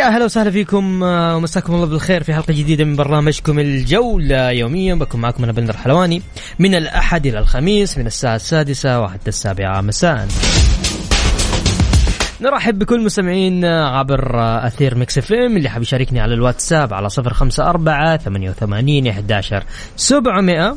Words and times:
يا 0.00 0.08
هلا 0.08 0.24
وسهلا 0.24 0.50
فيكم 0.50 1.02
آه، 1.02 1.36
ومساكم 1.36 1.74
الله 1.74 1.86
بالخير 1.86 2.22
في 2.22 2.34
حلقة 2.34 2.52
جديدة 2.52 2.84
من 2.84 2.96
برنامجكم 2.96 3.58
الجولة 3.58 4.50
يوميا. 4.50 4.94
بكون 4.94 5.20
معكم 5.20 5.42
أنا 5.44 5.52
بندر 5.52 5.76
حلواني. 5.76 6.22
من 6.58 6.74
الأحد 6.74 7.26
إلى 7.26 7.38
الخميس 7.38 7.98
من 7.98 8.06
الساعة 8.06 8.36
السادسة 8.36 9.00
وحتى 9.00 9.28
السابعة 9.28 9.80
مساء. 9.80 10.28
نرحب 12.42 12.78
بكل 12.78 13.04
مستمعين 13.04 13.64
عبر 13.64 14.40
أثير 14.66 14.94
ميكس 14.94 15.18
إف 15.18 15.32
إم 15.32 15.56
اللي 15.56 15.68
حاب 15.68 15.82
يشاركني 15.82 16.20
على 16.20 16.34
الواتساب 16.34 16.94
على 16.94 17.08
صفر 17.08 17.34
خمسة 17.34 17.70
أربعة 17.70 18.16
ثمانية 18.16 18.50
وثمانين 18.50 19.06
أحداشر 19.06 19.64
سبعمائة. 19.96 20.76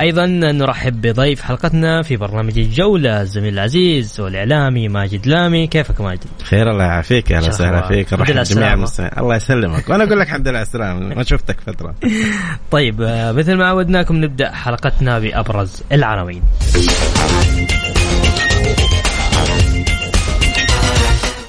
أيضا 0.00 0.26
نرحب 0.26 1.00
بضيف 1.00 1.42
حلقتنا 1.42 2.02
في 2.02 2.16
برنامج 2.16 2.58
الجولة 2.58 3.20
الزميل 3.20 3.54
العزيز 3.54 4.20
والإعلامي 4.20 4.88
ماجد 4.88 5.26
لامي. 5.26 5.66
كيفك 5.66 6.00
ماجد؟ 6.00 6.24
خير 6.44 6.70
الله 6.70 6.84
يعافيك 6.84 7.32
أهلا 7.32 7.48
وسهلا 7.48 7.88
فيك. 7.88 8.12
رحب 8.12 8.42
جميع 8.42 8.74
الله 9.18 9.36
يسلمك. 9.36 9.88
وأنا 9.88 10.04
أقول 10.04 10.20
لك 10.20 10.26
الحمد 10.26 10.48
لله 10.48 10.58
على 10.58 10.66
السلامة 10.66 11.14
ما 11.14 11.22
شفتك 11.22 11.60
فترة. 11.60 11.94
طيب 12.70 13.02
مثل 13.36 13.54
ما 13.54 13.66
عودناكم 13.66 14.16
نبدأ 14.16 14.50
حلقتنا 14.50 15.18
بأبرز 15.18 15.82
العناوين. 15.92 16.42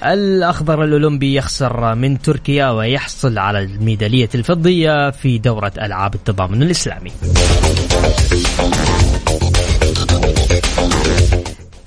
الأخضر 0.06 0.84
الأولمبي 0.84 1.36
يخسر 1.36 1.96
من 1.96 2.22
تركيا 2.22 2.70
ويحصل 2.70 3.38
على 3.38 3.60
الميدالية 3.60 4.30
الفضية 4.36 5.10
في 5.12 5.38
دورة 5.38 5.72
ألعاب 5.82 6.16
التضامن 6.16 6.64
الإسلامي. 6.64 7.12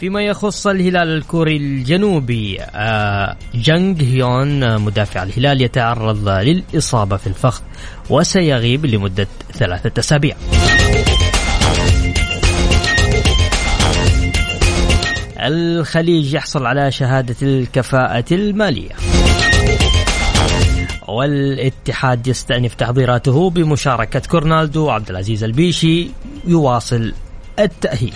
فيما 0.01 0.23
يخص 0.23 0.67
الهلال 0.67 1.09
الكوري 1.09 1.57
الجنوبي 1.57 2.59
آه، 2.61 3.37
جانج 3.55 4.03
هيون 4.03 4.81
مدافع 4.81 5.23
الهلال 5.23 5.61
يتعرض 5.63 6.29
للإصابة 6.29 7.17
في 7.17 7.27
الفخذ 7.27 7.63
وسيغيب 8.11 8.87
لمدة 8.87 9.29
ثلاثة 9.53 10.01
أسابيع. 10.01 10.37
الخليج 15.47 16.35
يحصل 16.35 16.67
على 16.67 16.93
شهادة 16.93 17.37
الكفاءة 17.43 18.25
المالية. 18.33 18.93
والاتحاد 21.09 22.27
يستأنف 22.27 22.75
تحضيراته 22.75 23.51
بمشاركة 23.51 24.23
كورنالدو 24.31 24.85
وعبد 24.85 25.11
العزيز 25.11 25.45
البيشي 25.45 26.09
يواصل 26.47 27.13
التأهيل. 27.59 28.15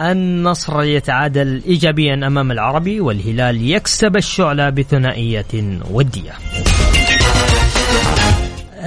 النصر 0.00 0.82
يتعادل 0.82 1.62
إيجابيا 1.66 2.14
أمام 2.14 2.52
العربي 2.52 3.00
والهلال 3.00 3.70
يكسب 3.70 4.16
الشعلة 4.16 4.70
بثنائية 4.70 5.80
ودية. 5.90 6.32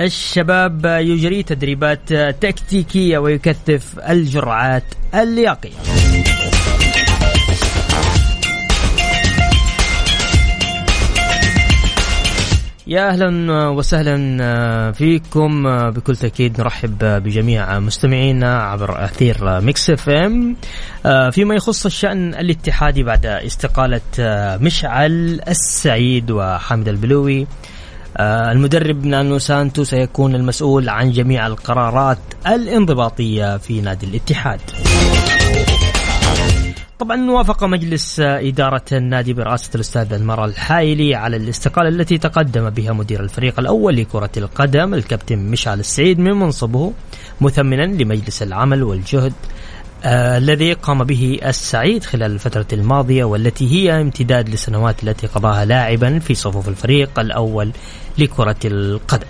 الشباب 0.02 0.86
يجري 0.86 1.44
تدريبات 1.44 2.14
تكتيكية 2.14 3.18
ويكثف 3.18 4.00
الجرعات 4.10 4.84
اللياقية 5.16 5.72
يا 12.88 13.10
أهلا 13.10 13.68
وسهلا 13.68 14.92
فيكم. 14.92 15.64
بكل 15.90 16.16
تأكيد 16.16 16.60
نرحب 16.62 16.98
بجميع 17.00 17.80
مستمعينا 17.80 18.62
عبر 18.64 19.06
أثير 19.06 19.62
ميكس 19.62 19.90
إف 19.90 20.10
إم. 20.10 20.56
فيما 21.32 21.56
يخص 21.56 21.86
الشأن 21.86 22.34
الاتحادي 22.34 23.04
بعد 23.04 23.26
استقالة 23.26 24.02
مشعل 24.62 25.42
السعيد 25.48 26.32
وحامد 26.32 26.88
البلوي. 26.88 27.48
المدرب 28.52 29.06
نونو 29.06 29.38
سانتو 29.38 29.84
سيكون 29.84 30.36
المسؤول 30.36 30.90
عن 30.90 31.12
جميع 31.12 31.48
القرارات 31.48 32.18
الانضباطية 32.48 33.58
في 33.58 33.82
نادي 33.82 34.06
الاتحاد. 34.06 34.60
طبعا 37.00 37.32
وافق 37.32 37.64
مجلس 37.64 38.20
إدارة 38.20 38.86
النادي 38.92 39.34
برئاسة 39.34 39.70
الأستاذ 39.76 40.14
أنمار 40.14 40.46
الحائلي 40.46 41.16
على 41.16 41.38
الاستقالة 41.38 41.90
التي 41.90 42.18
تقدم 42.18 42.70
بها 42.70 42.94
مدير 42.94 43.24
الفريق 43.24 43.60
الأول 43.60 43.96
لكرة 43.96 44.32
القدم 44.38 44.94
الكابتن 44.94 45.40
مشعل 45.40 45.80
السعيد 45.80 46.20
من 46.20 46.32
منصبه 46.32 46.94
مثمنا 47.42 47.84
لمجلس 47.84 48.44
العمل 48.44 48.84
والجهد. 48.84 49.34
آه 50.04 50.38
الذي 50.38 50.74
قام 50.74 51.04
به 51.04 51.40
السعيد 51.46 52.04
خلال 52.04 52.32
الفترة 52.32 52.66
الماضية 52.74 53.24
والتي 53.24 53.72
هي 53.72 54.02
امتداد 54.02 54.50
للسنوات 54.50 55.04
التي 55.04 55.28
قضاها 55.28 55.66
لاعبا 55.66 56.20
في 56.20 56.36
صفوف 56.36 56.70
الفريق 56.70 57.20
الأول 57.20 57.72
لكرة 58.18 58.56
القدم. 58.66 59.28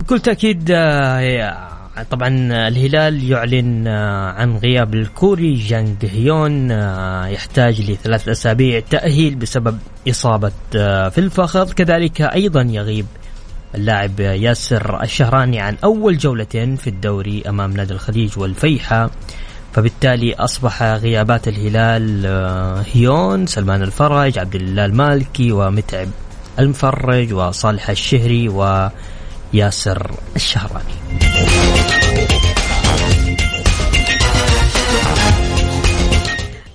بكل 0.00 0.20
تأكيد 0.20 0.70
آه 0.70 1.66
طبعا 2.10 2.28
الهلال 2.68 3.30
يعلن 3.30 3.86
آه، 3.86 4.30
عن 4.30 4.56
غياب 4.56 4.94
الكوري 4.94 5.54
جانج 5.54 5.96
هيون 6.04 6.70
آه، 6.70 7.26
يحتاج 7.26 7.90
لثلاث 7.90 8.28
أسابيع 8.28 8.80
تأهيل 8.80 9.34
بسبب 9.34 9.78
إصابة 10.08 10.52
آه، 10.76 11.08
في 11.08 11.18
الفخذ 11.18 11.72
كذلك 11.72 12.22
أيضا 12.22 12.62
يغيب 12.62 13.06
اللاعب 13.74 14.20
ياسر 14.20 15.02
الشهراني 15.02 15.60
عن 15.60 15.76
أول 15.84 16.18
جولتين 16.18 16.76
في 16.76 16.90
الدوري 16.90 17.42
أمام 17.48 17.72
نادي 17.72 17.92
الخليج 17.92 18.38
والفيحة. 18.38 19.10
فبالتالي 19.72 20.34
أصبح 20.34 20.82
غيابات 20.82 21.48
الهلال 21.48 22.26
آه، 22.26 22.84
هيون 22.92 23.46
سلمان 23.46 23.82
الفرج 23.82 24.38
عبد 24.38 24.54
الله 24.54 24.84
المالكي 24.84 25.52
ومتعب 25.52 26.08
المفرج 26.58 27.32
وصالح 27.32 27.90
الشهري 27.90 28.48
وياسر 28.48 30.10
الشهراني. 30.36 30.94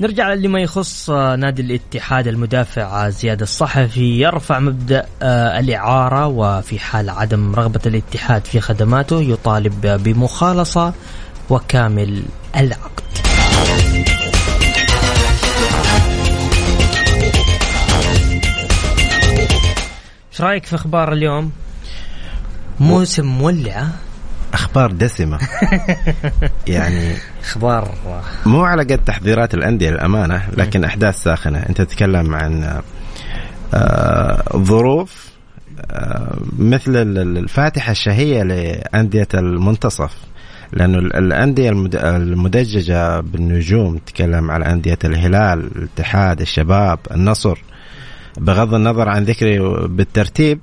نرجع 0.01 0.33
لما 0.33 0.59
يخص 0.59 1.09
آه، 1.09 1.35
نادي 1.35 1.61
الاتحاد 1.61 2.27
المدافع 2.27 3.09
زياد 3.09 3.41
الصحفي 3.41 4.19
يرفع 4.19 4.59
مبدأ 4.59 5.05
آه، 5.21 5.59
الإعارة 5.59 6.27
وفي 6.27 6.79
حال 6.79 7.09
عدم 7.09 7.55
رغبة 7.55 7.79
الاتحاد 7.85 8.45
في 8.45 8.61
خدماته 8.61 9.21
يطالب 9.21 9.81
بمخالصة 10.03 10.93
وكامل 11.49 12.23
العقد. 12.55 13.03
إيش 20.31 20.41
رأيك 20.41 20.65
في 20.65 20.75
أخبار 20.75 21.13
اليوم؟ 21.13 21.51
موسم 22.79 23.25
مولع 23.25 23.87
أخبار 24.53 24.91
دسمة. 24.91 25.39
يعني 26.67 27.15
أخبار. 27.43 27.91
مو 28.45 28.63
على 28.63 28.83
قد 28.83 29.03
تحذيرات 29.05 29.53
الأندية 29.53 29.89
للأمانة 29.89 30.43
لكن 30.57 30.83
أحداث 30.83 31.23
ساخنة. 31.23 31.59
أنت 31.69 31.81
تتكلم 31.81 32.35
عن 32.35 32.81
آه، 33.73 34.43
ظروف 34.57 35.31
آه، 35.91 36.37
مثل 36.59 36.95
الفاتحة 37.17 37.91
الشهية 37.91 38.43
لأندية 38.43 39.27
المنتصف. 39.33 40.13
لأنه 40.73 40.97
الأندية 40.97 41.69
المدججة 42.03 43.19
بالنجوم 43.19 43.97
تتكلم 43.97 44.51
على 44.51 44.65
أندية 44.65 44.99
الهلال 45.05 45.71
الاتحاد 45.75 46.41
الشباب 46.41 46.99
النصر. 47.11 47.57
بغض 48.37 48.73
النظر 48.73 49.09
عن 49.09 49.23
ذكري 49.23 49.59
بالترتيب 49.87 50.59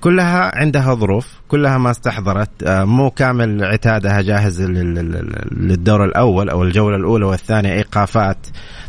كلها 0.00 0.58
عندها 0.58 0.94
ظروف 0.94 1.26
كلها 1.48 1.78
ما 1.78 1.90
استحضرت 1.90 2.62
آه، 2.62 2.84
مو 2.84 3.10
كامل 3.10 3.64
عتادها 3.64 4.20
جاهز 4.20 4.62
للدور 4.62 6.04
الأول 6.04 6.48
أو 6.48 6.62
الجولة 6.62 6.96
الأولى 6.96 7.24
والثانية. 7.24 7.72
ايقافات 7.72 8.36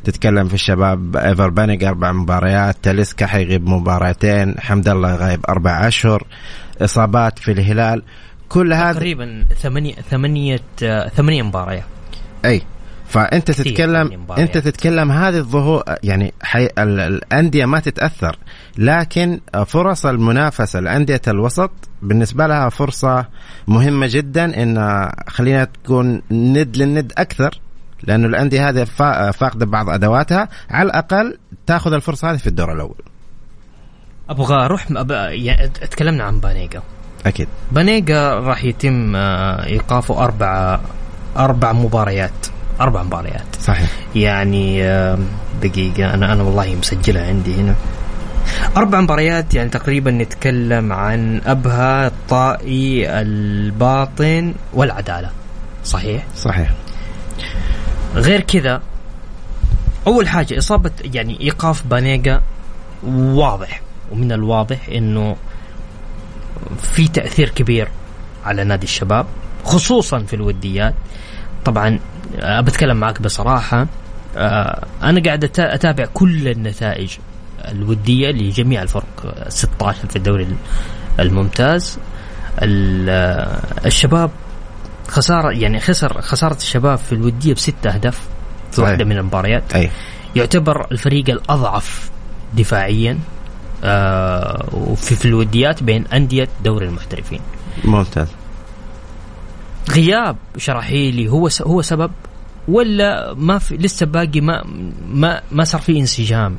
تتكلم 0.03 0.47
في 0.47 0.53
الشباب 0.53 1.17
إيفر 1.17 1.49
بانيج 1.49 1.83
أربع 1.83 2.11
مباريات 2.11 2.75
تاليسكا 2.81 3.25
حيغيب 3.25 3.69
مباراتين 3.69 4.59
حمد 4.59 4.89
الله 4.89 5.15
غايب 5.15 5.39
أربع 5.49 5.87
أشهر 5.87 6.23
إصابات 6.81 7.39
في 7.39 7.51
الهلال. 7.51 8.03
كل 8.49 8.73
هذا 8.73 8.93
تقريبا 8.93 9.45
ثمانية 9.61 9.95
ثمانية 9.95 10.59
ثمانية 11.15 11.43
مباريات. 11.43 11.83
أي. 12.45 12.61
فأنت 13.07 13.51
تتكلم 13.51 14.25
أنت 14.37 14.57
تتكلم 14.57 15.11
هذه 15.11 15.37
الظهور 15.37 15.83
يعني 16.03 16.33
حي... 16.41 16.67
الأندية 16.77 17.65
ما 17.65 17.79
تتأثر 17.79 18.37
لكن 18.77 19.39
فرص 19.65 20.05
المنافسة 20.05 20.79
لأندية 20.79 21.21
الوسط 21.27 21.71
بالنسبة 22.01 22.47
لها 22.47 22.69
فرصة 22.69 23.25
مهمة 23.67 24.07
جدا 24.09 24.63
إن 24.63 25.09
خلينا 25.27 25.63
تكون 25.63 26.21
ند 26.31 26.77
للند 26.77 27.13
أكثر 27.17 27.59
لأنه 28.03 28.27
الأندية 28.27 28.69
هذه 28.69 28.83
فاقدة 29.31 29.65
بعض 29.65 29.89
أدواتها 29.89 30.49
على 30.69 30.87
الأقل 30.87 31.37
تأخذ 31.65 31.93
الفرصة 31.93 32.31
هذه 32.31 32.37
في 32.37 32.47
الدور 32.47 32.73
الأول. 32.73 33.01
أبغى 34.29 34.65
أروح. 34.65 34.87
يعني 35.29 35.67
تكلمنا 35.67 36.23
عن 36.23 36.39
بانيجا. 36.39 36.81
أكيد. 37.25 37.47
بانيجا 37.71 38.33
راح 38.33 38.63
يتم 38.63 39.15
آه، 39.15 39.65
إيقافه 39.65 40.23
أربع 40.23 40.79
أربع 41.37 41.73
مباريات. 41.73 42.47
أربع 42.81 43.03
مباريات. 43.03 43.55
صحيح. 43.59 43.89
يعني 44.15 44.83
دقيقة 45.61 46.13
أنا 46.13 46.33
أنا 46.33 46.43
والله 46.43 46.75
مسجلها 46.75 47.27
عندي 47.27 47.55
هنا. 47.55 47.75
أربع 48.77 49.01
مباريات 49.01 49.53
يعني 49.53 49.69
تقريبا 49.69 50.11
نتكلم 50.11 50.93
عن 50.93 51.41
أبها 51.45 52.07
الطائي 52.07 53.09
الباطن 53.21 54.53
والعدالة. 54.73 55.29
صحيح؟ 55.83 56.23
صحيح. 56.35 56.71
غير 58.15 58.41
كذا 58.41 58.81
أول 60.07 60.27
حاجة 60.27 60.57
إصابة 60.57 60.91
يعني 61.03 61.41
إيقاف 61.41 61.87
بانيجا 61.87 62.41
واضح 63.07 63.81
ومن 64.11 64.31
الواضح 64.31 64.77
أنه 64.91 65.35
في 66.81 67.07
تأثير 67.07 67.49
كبير 67.49 67.87
على 68.45 68.63
نادي 68.63 68.83
الشباب 68.83 69.25
خصوصا 69.65 70.19
في 70.19 70.35
الوديات. 70.35 70.93
طبعا 71.65 71.99
بتكلم 72.61 72.97
معك 72.97 73.21
بصراحة. 73.21 73.87
آه، 74.37 74.85
أنا 75.03 75.23
قاعد 75.23 75.43
أتابع 75.59 76.05
كل 76.13 76.47
النتائج 76.47 77.17
الودية 77.71 78.31
لجميع 78.31 78.83
الفرق 78.83 79.45
16 79.47 80.07
في 80.07 80.15
الدوري 80.15 80.47
الممتاز. 81.19 81.99
الشباب 83.85 84.31
خساره 85.07 85.51
يعني 85.51 85.79
خسر 85.79 86.21
خسارة 86.21 86.55
الشباب 86.55 86.97
في 86.97 87.11
الودية 87.11 87.53
بست 87.53 87.87
أهداف 87.87 88.27
في 88.71 88.81
واحدة 88.81 89.05
من 89.05 89.17
المباريات. 89.17 89.75
أي. 89.75 89.89
يعتبر 90.35 90.87
الفريق 90.91 91.29
الأضعف 91.29 92.09
دفاعيا 92.53 93.19
وفي 94.73 95.15
في 95.15 95.25
الوديات 95.25 95.83
بين 95.83 96.07
أندية 96.07 96.47
دوري 96.63 96.85
المحترفين. 96.85 97.39
ممتاز. 97.83 98.27
غياب 99.89 100.37
شراحيلي 100.57 101.29
هو 101.29 101.49
هو 101.61 101.81
سبب 101.81 102.11
ولا 102.67 103.33
ما 103.33 103.57
في 103.57 103.77
لسه 103.77 104.05
باقي 104.05 104.41
ما 104.41 104.63
ما 105.11 105.41
ما 105.51 105.63
صار 105.63 105.81
في 105.81 105.99
انسجام 105.99 106.55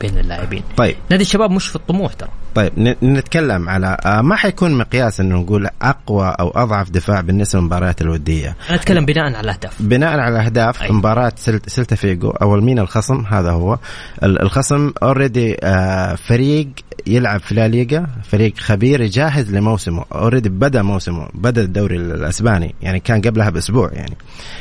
بين 0.00 0.18
اللاعبين. 0.18 0.62
طيب. 0.76 0.96
نادي 1.10 1.22
الشباب 1.22 1.50
مش 1.50 1.68
في 1.68 1.76
الطموح 1.76 2.12
ترى. 2.12 2.30
طيب 2.54 2.96
نتكلم 3.02 3.68
على 3.68 3.96
آه، 4.04 4.20
ما 4.20 4.36
حيكون 4.36 4.74
مقياس 4.78 5.20
إنه 5.20 5.36
نقول 5.38 5.68
أقوى 5.82 6.36
أو 6.40 6.50
أضعف 6.50 6.90
دفاع 6.90 7.20
بالنسبة 7.20 7.58
للمباريات 7.58 8.02
الودية؟ 8.02 8.56
أنا 8.68 8.76
أتكلم 8.76 9.04
بناء 9.04 9.24
على 9.24 9.40
الأهداف. 9.40 9.82
بناء 9.82 10.18
على 10.18 10.36
الأهداف 10.36 10.82
أي. 10.82 10.92
مباراة 10.92 11.32
سلتا 11.66 11.96
فيجو 11.96 12.30
أول 12.30 12.62
مين؟ 12.62 12.78
الخصم 12.78 13.24
هذا 13.28 13.50
هو. 13.50 13.78
الخصم 14.22 14.92
already 15.02 15.56
آه، 15.62 16.14
فريق 16.14 16.68
يلعب 17.06 17.40
في 17.40 17.54
لا 17.54 17.68
ليغا 17.68 18.06
فريق 18.22 18.58
خبير 18.58 19.00
يجهز 19.00 19.54
لموسمه 19.54 20.04
already 20.12 20.48
بدا 20.48 20.82
موسمه 20.82 21.28
بدا 21.34 21.62
الدوري 21.62 21.96
الأسباني 21.96 22.74
يعني 22.82 23.00
كان 23.00 23.20
قبلها 23.20 23.50
بأسبوع 23.50 23.90
يعني. 23.92 24.16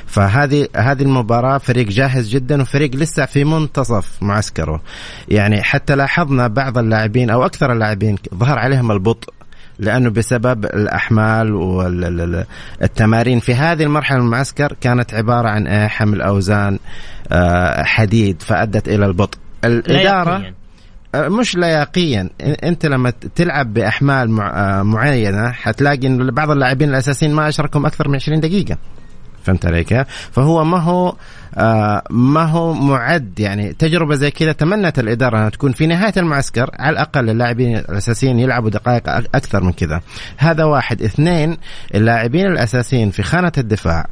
فهذه 0.06 0.68
هذه 0.75 1.01
المباراة 1.01 1.57
فريق 1.57 1.88
جاهز 1.88 2.30
جدا 2.30 2.62
وفريق 2.62 2.96
لسه 2.96 3.25
في 3.25 3.44
منتصف 3.44 4.12
معسكره. 4.22 4.81
يعني 5.30 5.63
حتى 5.63 5.96
لاحظنا 5.96 6.48
بعض 6.48 6.78
اللاعبين 6.78 7.30
أو 7.30 7.46
أكثر 7.46 7.72
اللاعبين 7.72 7.83
ظهر 8.36 8.60
عليهم 8.60 8.92
البطء 8.92 9.34
لأنه 9.80 10.10
بسبب 10.10 10.66
الأحمال 10.66 11.54
والتمارين. 11.54 13.40
في 13.40 13.54
هذه 13.54 13.84
المرحلة 13.84 14.20
من 14.20 14.26
المعسكر 14.26 14.76
كانت 14.82 15.14
عبارة 15.14 15.50
عن 15.50 15.68
إيه؟ 15.68 15.88
حمل 15.88 16.22
أوزان 16.22 16.80
آه، 17.32 17.84
حديد 17.84 18.42
فأدت 18.42 18.88
إلى 18.88 19.06
البطء. 19.06 19.38
الإدارة 19.66 20.54
آه، 21.16 21.28
مش 21.28 21.56
لياقيا 21.56 22.30
أنت 22.42 22.86
لما 22.86 23.14
تلعب 23.36 23.74
بأحمال 23.74 24.42
آه، 24.42 24.84
معينة 24.84 25.52
حتلاقي 25.52 26.08
إن 26.08 26.32
بعض 26.32 26.52
اللاعبين 26.52 26.90
الأساسيين 26.90 27.34
ما 27.34 27.48
أشركهم 27.48 27.86
أكثر 27.86 28.08
من 28.10 28.16
20 28.16 28.40
دقيقة. 28.40 28.78
فهمت 29.44 29.66
علي 29.66 29.84
كيف؟ 29.84 30.07
فهو 30.31 30.63
ما 30.63 30.80
هو 30.80 31.16
آه 31.56 32.04
ما 32.10 32.45
هو 32.45 32.74
معد 32.74 33.40
يعني 33.40 33.74
تجربة 33.74 34.16
زي 34.16 34.31
كذا 34.31 34.51
تمنت 34.51 35.00
الإدارة 35.00 35.38
أنها 35.38 35.50
تكون 35.50 35.72
في 35.72 35.88
نهاية 35.88 36.13
المعسكر 36.18 36.72
على 36.80 36.94
الأقل 36.94 37.30
اللاعبين 37.30 37.78
الأساسيين 37.78 38.40
يلعبوا 38.40 38.69
دقائق 38.69 39.10
أكثر 39.10 39.63
من 39.63 39.72
كذا. 39.72 40.01
هذا 40.38 40.63
واحد، 40.63 41.01
اثنين 41.01 41.57
اللاعبين 41.95 42.45
الأساسيين 42.45 43.12
في 43.12 43.24
خانة 43.24 43.51
الدفاع 43.57 44.06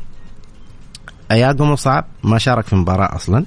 اياجو 1.32 1.66
مصاب 1.66 2.06
ما 2.24 2.38
شارك 2.38 2.66
في 2.66 2.74
المباراه 2.74 3.16
أصلا. 3.16 3.46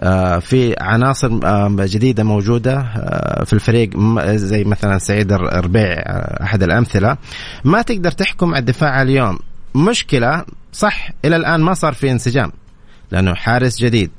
آه 0.00 0.38
في 0.38 0.74
عناصر 0.80 1.40
آه 1.44 1.68
جديدة 1.78 2.24
موجودة 2.24 2.80
آه 2.80 3.44
في 3.44 3.52
الفريق 3.52 3.90
زي 4.20 4.64
مثلا 4.64 4.98
سعيد 4.98 5.32
الربيع 5.32 5.92
آه، 5.92 6.42
أحد 6.42 6.62
الأمثلة 6.62 7.16
ما 7.64 7.82
تقدر 7.82 8.10
تحكم 8.10 8.48
على 8.48 8.58
الدفاع 8.58 9.02
اليوم 9.02 9.38
مشكلة 9.74 10.44
صح 10.72 11.10
إلى 11.24 11.36
الآن 11.36 11.60
ما 11.60 11.74
صار 11.74 11.92
في 11.92 12.10
انسجام 12.10 12.52
لأنه 13.10 13.34
حارس 13.34 13.78
جديد 13.78 14.10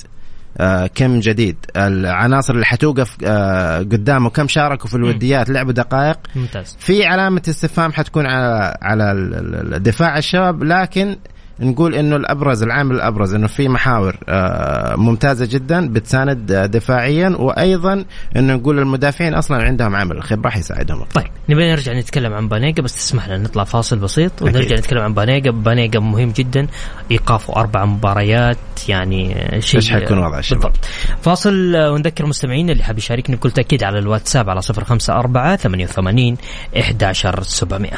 آه 0.58 0.88
كم 0.88 1.20
جديد 1.20 1.56
العناصر 1.78 2.54
اللي 2.54 2.66
حتوقف 2.66 3.18
آه 3.24 3.78
قدامه 3.78 4.30
كم 4.30 4.48
شاركوا 4.48 4.90
في 4.90 4.96
الوديات 4.96 5.50
لعبوا 5.50 5.72
دقائق. 5.72 6.18
ممتاز. 6.36 6.78
في 6.80 7.06
علامة 7.06 7.42
استفهام 7.50 7.94
حتكون 7.94 8.26
على 8.26 8.78
على 8.82 9.12
الدفاع 9.12 10.18
الشباب 10.18 10.64
لكن 10.64 11.18
نقول 11.62 11.96
إنه 11.96 12.16
الأبرز 12.16 12.64
العامل 12.64 12.96
الأبرز 12.96 13.34
إنه 13.34 13.48
في 13.48 13.68
محاور 13.68 14.16
آه، 14.30 14.96
ممتازة 14.96 15.46
جدا 15.46 15.90
بتساند 15.90 16.54
دفاعيا 16.54 17.30
وأيضا 17.30 18.06
إنه 18.36 18.54
نقول 18.54 18.80
المدافعين 18.80 19.34
أصلا 19.34 19.64
عندهم 19.64 19.96
عامل 19.96 20.18
الخبره 20.18 20.50
حيساعدهم 20.50 21.06
طيب 21.14 21.26
نبي 21.50 21.72
نرجع 21.72 21.94
نتكلم 21.94 22.34
عن 22.34 22.48
بانيجا 22.48 22.84
بس 22.84 22.96
تسمح 22.96 23.28
لنا 23.28 23.38
نطلع 23.38 23.64
فاصل 23.64 24.00
بسيط 24.00 24.42
ونرجع 24.42 24.60
أكيد. 24.60 24.80
نتكلم 24.80 25.02
عن 25.02 25.14
بانيجا. 25.14 25.52
بانيجا 25.52 26.00
مهم 26.00 26.32
جدا 26.32 26.68
إيقافه 27.12 27.56
أربع 27.56 27.86
مباريات 27.86 28.58
يعني 28.90 29.36
شيء 29.62 29.76
إيش 29.76 29.92
حيكون 29.92 30.18
وضع 30.18 30.40
الشباب 30.40 30.62
بالضبط. 30.62 30.86
فاصل 31.22 31.76
ونذكر 31.76 32.24
المستمعين 32.24 32.70
اللي 32.70 32.84
حاب 32.84 32.98
يشاركني 32.98 33.36
بكل 33.36 33.52
تأكيد 33.52 33.84
على 33.84 34.00
الواتساب 34.00 34.50
على 34.50 34.62
054 34.70 35.56
88 35.56 36.38
11700 36.78 37.90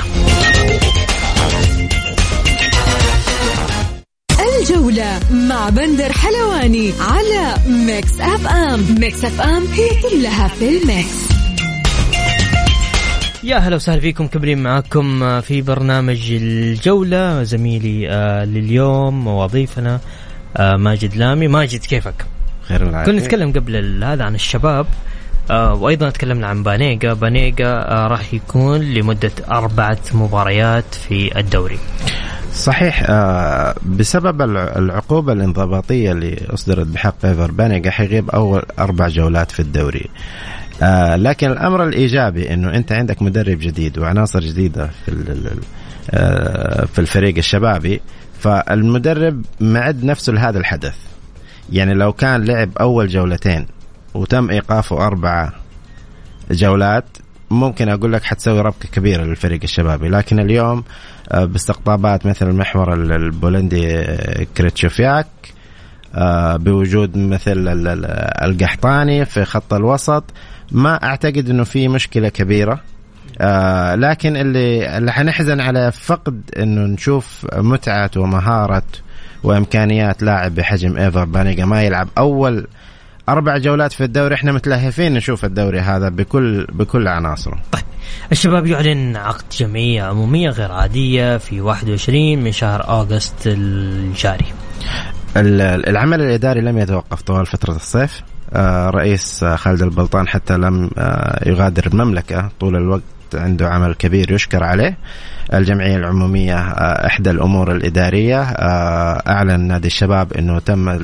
الجولة 4.61 5.19
مع 5.31 5.69
بندر 5.69 6.11
حلواني 6.11 6.93
على 6.99 7.55
ميكس 7.67 8.21
أف 8.21 8.47
أم. 8.47 8.99
ميكس 8.99 9.25
أف 9.25 9.41
أم 9.41 9.63
هي 9.73 9.89
كلها 10.01 10.47
في 10.47 10.69
الميكس. 10.69 11.31
يا 13.43 13.57
هلا 13.57 13.75
وسهلا 13.75 13.99
فيكم 14.01 14.27
مكملين 14.27 14.63
معاكم 14.63 15.41
في 15.41 15.61
برنامج 15.61 16.31
الجولة. 16.31 17.44
زميلي 17.44 18.09
آه، 18.09 18.45
لليوم 18.45 19.27
وضيفنا 19.27 19.99
آه، 20.57 20.75
ماجد 20.75 21.15
لامي. 21.15 21.47
ماجد 21.47 21.80
كيفك؟ 21.80 22.25
خير 22.61 22.83
العافية 22.83 23.11
كنا 23.11 23.21
نتكلم 23.21 23.51
قبل 23.51 24.03
هذا 24.03 24.23
عن 24.23 24.35
الشباب 24.35 24.85
آه 25.51 25.73
وأيضا 25.73 26.09
تكلمنا 26.09 26.47
عن 26.47 26.63
بانيجا. 26.63 27.13
بانيجا 27.13 27.73
راح 27.89 28.33
يكون 28.33 28.80
لمدة 28.81 29.31
أربعة 29.51 29.99
مباريات 30.13 30.95
في 31.07 31.39
الدوري. 31.39 31.80
صحيح 32.53 33.03
آه 33.09 33.75
بسبب 33.85 34.41
العقوبة 34.77 35.33
الانضباطية 35.33 36.11
اللي 36.11 36.45
أصدرت 36.53 36.87
بحق 36.87 37.25
ايفر 37.25 37.51
بانيجا 37.51 37.91
حيغيب 37.91 38.29
أول 38.29 38.61
أربع 38.79 39.07
جولات 39.07 39.51
في 39.51 39.59
الدوري. 39.59 40.09
آه 40.81 41.15
لكن 41.15 41.51
الأمر 41.51 41.83
الإيجابي 41.83 42.53
أنه 42.53 42.75
أنت 42.75 42.91
عندك 42.91 43.21
مدرب 43.21 43.59
جديد 43.59 43.97
وعناصر 43.99 44.39
جديدة 44.39 44.89
في 45.05 45.11
آه 46.11 46.85
في 46.85 46.99
الفريق 46.99 47.37
الشبابي 47.37 48.01
فالمدرب 48.39 49.45
معد 49.59 50.03
نفسه 50.03 50.33
لهذا 50.33 50.59
الحدث. 50.59 50.95
يعني 51.71 51.93
لو 51.93 52.13
كان 52.13 52.43
لعب 52.45 52.69
أول 52.77 53.07
جولتين 53.07 53.67
وتم 54.13 54.49
إيقافه 54.49 55.07
أربعة 55.07 55.53
جولات 56.51 57.05
ممكن 57.51 57.89
أقول 57.89 58.13
لك 58.13 58.23
حتسوي 58.23 58.61
ربكة 58.61 58.89
كبيرة 58.89 59.23
للفريق 59.23 59.59
الشبابي. 59.63 60.09
لكن 60.09 60.39
اليوم 60.39 60.83
آه، 61.31 61.45
باستقطابات 61.45 62.25
مثل 62.25 62.49
المحور 62.49 62.93
البولندي 62.93 63.99
آه، 63.99 64.45
كريتشوفياك 64.57 65.27
آه، 66.15 66.57
بوجود 66.57 67.17
مثل 67.17 67.67
القحطاني 68.43 69.25
في 69.25 69.45
خط 69.45 69.73
الوسط. 69.73 70.23
ما 70.71 71.03
أعتقد 71.03 71.49
إنه 71.49 71.63
في 71.63 71.87
مشكلة 71.87 72.29
كبيرة. 72.29 72.79
لكن 73.95 74.37
اللي 74.37 74.97
اللي 74.97 75.11
حنحزن 75.11 75.59
على 75.59 75.91
فقد 75.91 76.41
إنه 76.59 76.81
نشوف 76.81 77.47
متعة 77.53 78.11
ومهارة 78.17 78.83
وإمكانيات 79.43 80.23
لاعب 80.23 80.55
بحجم 80.55 80.97
إيفر 80.97 81.25
بانيجا 81.25 81.65
ما 81.65 81.83
يلعب 81.83 82.07
أول 82.17 82.67
أربع 83.31 83.57
جولات 83.57 83.94
في 83.94 84.04
الدوري 84.04 84.35
إحنا 84.35 84.52
متلهفين 84.52 85.14
نشوف 85.14 85.45
الدوري 85.45 85.80
هذا 85.80 86.09
بكل 86.09 86.66
بكل 86.71 87.07
عناصره. 87.07 87.59
طيب 87.71 87.83
الشباب 88.31 88.66
يعلن 88.68 89.16
عقد 89.16 89.44
جمعية 89.57 90.04
عمومية 90.04 90.50
غير 90.50 90.71
عادية 90.71 91.38
في 91.38 91.61
21 91.61 92.44
من 92.44 92.52
شهر 92.52 92.90
August 92.90 93.47
الجاري. 93.47 94.45
العمل 95.35 96.21
الإداري 96.21 96.61
لم 96.61 96.78
يتوقف 96.78 97.21
طوال 97.21 97.45
فترة 97.45 97.76
الصيف. 97.76 98.21
آه، 98.54 98.90
رئيس 98.90 99.45
خالد 99.45 99.81
البلطان 99.81 100.28
حتى 100.28 100.57
لم 100.57 100.90
آه، 100.97 101.50
يغادر 101.50 101.88
المملكة 101.88 102.50
طول 102.59 102.76
الوقت. 102.76 103.04
عنده 103.35 103.69
عمل 103.69 103.94
كبير 103.94 104.31
يشكر 104.31 104.64
عليه. 104.64 104.97
الجمعية 105.54 105.97
العمومية 105.97 106.57
آه، 106.57 107.07
إحدى 107.07 107.31
الأمور 107.31 107.71
الإدارية 107.71 108.42
آه، 108.42 109.23
أعلن 109.28 109.59
نادي 109.59 109.88
الشباب 109.88 110.33
أنه 110.33 110.59
تم 110.59 111.00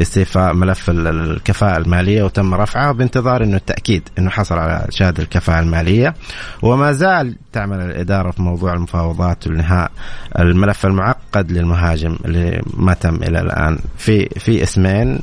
استيفاء 0.00 0.54
ملف 0.54 0.90
الكفاءة 0.90 1.78
المالية 1.78 2.22
وتم 2.22 2.54
رفعه 2.54 2.92
بانتظار 2.92 3.44
أنه 3.44 3.56
التأكيد 3.56 4.08
أنه 4.18 4.30
حصل 4.30 4.58
على 4.58 4.86
شهادة 4.90 5.22
الكفاءة 5.22 5.60
المالية. 5.60 6.14
وما 6.62 6.92
زال 6.92 7.36
تعمل 7.52 7.80
الإدارة 7.80 8.30
في 8.30 8.42
موضوع 8.42 8.72
المفاوضات 8.72 9.46
والنهاء 9.46 9.90
الملف 10.38 10.86
المعقد 10.86 11.52
للمهاجم 11.52 12.16
اللي 12.24 12.62
ما 12.76 12.94
تم 12.94 13.14
إلى 13.14 13.40
الآن. 13.40 13.78
في 13.96 14.26
في 14.26 14.62
اسمين 14.62 15.18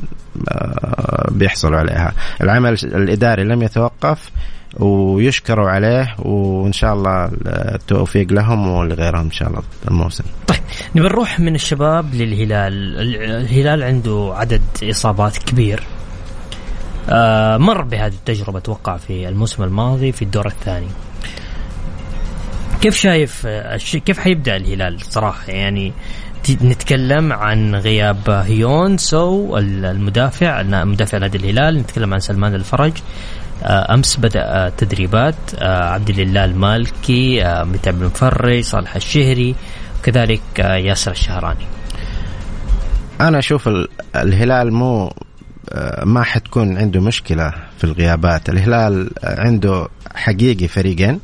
آه، 0.50 1.30
بيحصلوا 1.32 1.80
عليها. 1.80 2.14
العمل 2.42 2.74
الإداري 2.84 3.44
لم 3.44 3.62
يتوقف. 3.62 4.32
ويشكروا 4.78 5.70
عليه 5.70 6.16
وإن 6.20 6.74
شاء 6.74 6.94
الله 6.94 7.32
التوفيق 7.46 8.32
لهم 8.32 8.68
ولغيرهم 8.68 9.26
إن 9.26 9.32
شاء 9.32 9.48
الله 9.48 9.62
الموسم. 9.88 10.24
طيب 10.48 10.60
نبي 10.96 11.08
نروح 11.08 11.40
من 11.40 11.56
الشباب 11.56 12.16
للهلال، 12.16 13.00
الهلال 13.24 13.84
عنده 13.84 14.34
عدد 14.36 14.62
إصابات 14.84 15.38
كبير. 15.38 15.84
آه 17.10 17.58
مر 17.58 17.82
بهذه 17.82 18.14
التجربة 18.14 18.58
أتوقع 18.58 18.98
في 18.98 19.30
الموسم 19.30 19.64
الماضي 19.64 20.12
في 20.12 20.22
الدور 20.22 20.48
الثاني. 20.48 20.88
كيف 22.82 22.98
شايف 22.98 23.48
كيف 24.06 24.20
حيبدأ 24.20 24.56
الهلال 24.56 25.02
صراحة 25.02 25.52
يعني 25.52 25.94
نتكلم 26.50 27.34
عن 27.34 27.76
غياب 27.76 28.30
هيونسو 28.30 29.58
المدافع 29.58 30.64
مدافع 30.64 31.18
نادي 31.18 31.38
الهلال 31.38 31.78
نتكلم 31.78 32.14
عن 32.14 32.20
سلمان 32.20 32.56
الفرج 32.56 32.92
آه، 32.92 33.04
أمس 33.64 34.18
بدأ 34.18 34.70
تدريبات 34.78 35.36
آه، 35.56 35.84
عبد 35.84 36.10
الله 36.10 36.46
المالكي 36.46 37.46
آه، 37.46 37.64
متعب 37.64 38.02
المفري 38.02 38.64
صالح 38.64 38.96
الشهري 38.96 39.56
وكذلك 40.00 40.42
ياسر 40.60 41.12
الشهراني. 41.12 41.66
أنا 43.22 43.40
أشوف 43.40 43.70
الهلال 44.16 44.74
مو 44.74 45.14
ما 46.04 46.24
حتكون 46.24 46.78
عنده 46.78 47.02
مشكلة 47.02 47.54
في 47.78 47.84
الغيابات. 47.84 48.50
الهلال 48.50 49.12
عنده 49.24 49.88
حقيقي 50.16 50.68
فريقين. 50.68 51.20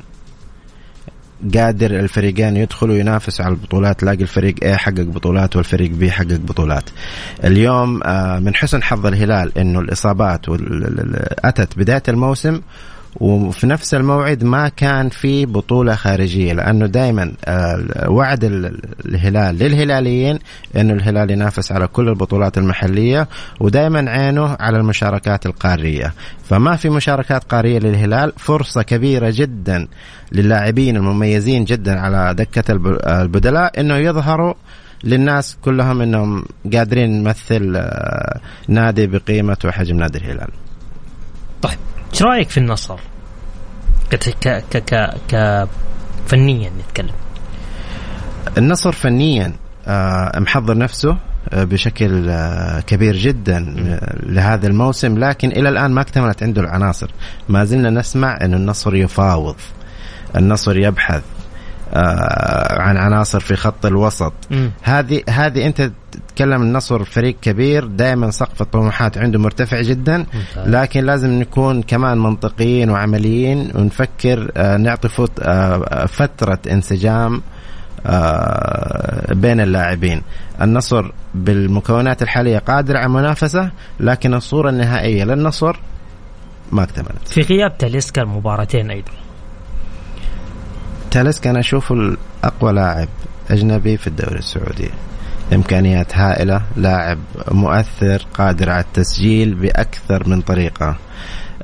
قادر 1.55 1.99
الفريقين 1.99 2.57
يدخلوا 2.57 2.95
ينافسوا 2.95 3.45
على 3.45 3.53
البطولات 3.53 3.99
تلاقي 3.99 4.21
الفريق 4.21 4.55
A 4.63 4.67
حقق 4.67 5.01
بطولات 5.01 5.55
والفريق 5.55 5.91
B 6.01 6.03
حقق 6.03 6.39
بطولات. 6.39 6.89
اليوم 7.43 8.03
آه، 8.03 8.39
من 8.39 8.55
حسن 8.55 8.83
حظ 8.83 9.05
الهلال 9.05 9.57
إنه 9.57 9.79
الإصابات 9.79 10.45
اتت 11.45 11.77
بداية 11.77 12.03
الموسم 12.07 12.61
وفي 13.15 13.67
نفس 13.67 13.93
الموعد 13.93 14.43
ما 14.43 14.69
كان 14.69 15.09
في 15.09 15.45
بطولة 15.45 15.95
خارجية 15.95 16.53
لأنه 16.53 16.85
دائما 16.85 17.31
آه، 17.45 18.09
وعد 18.09 18.43
الهلال 18.43 19.57
للهلاليين 19.57 20.39
أنه 20.77 20.93
الهلال 20.93 21.31
ينافس 21.31 21.71
على 21.71 21.87
كل 21.87 22.09
البطولات 22.09 22.57
المحلية 22.57 23.27
ودائما 23.59 24.11
عينه 24.11 24.57
على 24.59 24.77
المشاركات 24.77 25.45
القارية 25.45 26.13
فما 26.43 26.75
في 26.75 26.89
مشاركات 26.89 27.43
قارية 27.43 27.79
للهلال 27.79 28.33
فرصة 28.37 28.81
كبيرة 28.81 29.33
جدا 29.35 29.87
للاعبين 30.31 30.97
المميزين 30.97 31.63
جدا 31.63 31.99
على 31.99 32.33
دكة 32.33 32.71
البدلاء 33.21 33.79
أنه 33.79 33.95
يظهروا 33.95 34.53
للناس 35.03 35.57
كلهم 35.61 36.01
إنهم 36.01 36.45
قادرين 36.73 37.23
نمثل 37.23 37.73
آه، 37.75 38.39
نادي 38.67 39.07
بقيمة 39.07 39.57
وحجم 39.65 39.97
نادي 39.97 40.17
الهلال. 40.17 40.49
طيب 41.61 41.77
إيش 42.13 42.21
رأيك 42.21 42.49
في 42.49 42.57
النصر؟ 42.57 42.99
ك 44.11 44.15
ك 44.15 44.63
ك 44.71 45.13
ك 45.31 45.67
فنيا 46.27 46.71
نتكلم. 46.79 47.15
النصر 48.57 48.91
فنيا 48.91 49.53
آه 49.87 50.39
محضر 50.39 50.77
نفسه 50.77 51.17
آه 51.49 51.63
بشكل 51.63 52.29
آه 52.29 52.79
كبير 52.79 53.15
جدا 53.15 53.59
لهذا 54.23 54.67
الموسم 54.67 55.17
لكن 55.17 55.51
إلى 55.51 55.69
الآن 55.69 55.91
ما 55.91 56.01
اكتملت 56.01 56.43
عنده 56.43 56.61
العناصر. 56.61 57.11
ما 57.49 57.65
زلنا 57.65 57.89
نسمع 57.89 58.37
إن 58.41 58.53
النصر 58.53 58.95
يفاوض 58.95 59.55
النصر 60.35 60.77
يبحث 60.77 61.23
عن 62.79 62.97
عناصر 62.97 63.39
في 63.39 63.55
خط 63.55 63.85
الوسط. 63.85 64.33
هذه 64.83 65.21
هذه 65.29 65.65
أنت 65.65 65.91
تتكلم 66.35 66.61
النصر 66.61 67.03
فريق 67.03 67.35
كبير 67.41 67.85
دائما 67.85 68.31
سقف 68.31 68.61
الطموحات 68.61 69.17
عنده 69.17 69.39
مرتفع 69.39 69.81
جدا. 69.81 70.25
لكن 70.57 71.05
لازم 71.05 71.29
نكون 71.29 71.81
كمان 71.81 72.17
منطقيين 72.17 72.89
وعمليين 72.89 73.71
ونفكر 73.75 74.51
آه، 74.57 74.77
نعطي 74.77 75.09
آه، 75.41 76.05
فترة 76.05 76.59
انسجام 76.71 77.41
بين 79.31 79.59
اللاعبين. 79.59 80.21
النصر 80.61 81.11
بالمكونات 81.35 82.21
الحالية 82.21 82.57
قادر 82.57 82.97
على 82.97 83.05
المنافسه 83.05 83.71
لكن 83.99 84.33
الصورة 84.33 84.69
النهائية 84.69 85.23
للنصر 85.23 85.79
ما 86.71 86.83
اكتملت. 86.83 87.27
في 87.27 87.41
غياب 87.41 87.77
تاليسكا 87.77 88.21
المباراتين 88.21 88.91
أيضا. 88.91 89.11
تاليسكا 91.11 91.49
أنا 91.49 91.59
أشوفه 91.59 92.17
اقوى 92.43 92.73
لاعب 92.73 93.07
أجنبي 93.49 93.97
في 93.97 94.07
الدوري 94.07 94.39
السعودي. 94.39 94.89
إمكانيات 95.53 96.17
هائلة 96.17 96.61
لاعب 96.77 97.17
مؤثر 97.51 98.25
قادر 98.33 98.69
على 98.69 98.81
التسجيل 98.81 99.55
بأكثر 99.55 100.29
من 100.29 100.41
طريقة. 100.41 100.95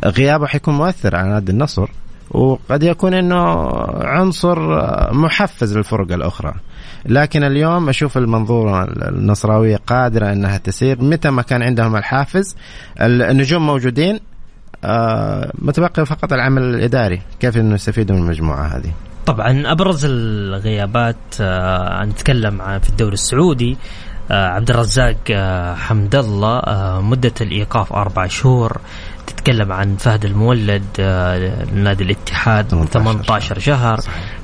غيابه 0.05 0.47
حيكون 0.47 0.73
مؤثر 0.73 1.15
على 1.15 1.29
نادي 1.29 1.51
النصر 1.51 1.89
وقد 2.31 2.83
يكون 2.83 3.13
إنه 3.13 3.69
عنصر 4.03 4.59
محفز 5.13 5.77
للفرق 5.77 6.11
الأخرى. 6.11 6.53
لكن 7.05 7.43
اليوم 7.43 7.89
أشوف 7.89 8.17
المنظومه 8.17 8.83
النصراوية 8.83 9.77
قادرة 9.87 10.31
إنها 10.33 10.57
تسير. 10.57 11.03
متى 11.03 11.29
ما 11.29 11.41
كان 11.41 11.63
عندهم 11.63 11.95
الحافز 11.95 12.55
النجوم 13.01 13.67
موجودين 13.67 14.19
آه، 14.83 15.51
متبقي 15.55 16.05
فقط 16.05 16.33
العمل 16.33 16.63
الإداري. 16.63 17.21
كيف 17.39 17.57
إنه 17.57 17.75
يستفيدوا 17.75 18.15
من 18.15 18.21
المجموعة 18.21 18.65
هذه؟ 18.65 18.91
طبعا 19.25 19.71
أبرز 19.71 20.05
الغيابات 20.05 21.15
آه 21.41 22.03
نتكلم 22.05 22.61
عن 22.61 22.79
في 22.79 22.89
الدوري 22.89 23.13
السعودي 23.13 23.77
آه 24.31 24.47
عبد 24.47 24.69
الرزاق 24.69 25.15
آه 25.31 25.75
حمد 25.75 26.15
الله 26.15 26.59
آه 26.59 27.01
مدة 27.01 27.33
الإيقاف 27.41 27.93
أربع 27.93 28.27
شهور. 28.27 28.77
تتكلم 29.27 29.71
عن 29.71 29.95
فهد 29.95 30.25
المولد 30.25 30.83
آه 30.99 31.65
نادي 31.73 32.03
الاتحاد 32.03 32.67
18, 32.69 33.23
18 33.23 33.59
شهر. 33.59 33.99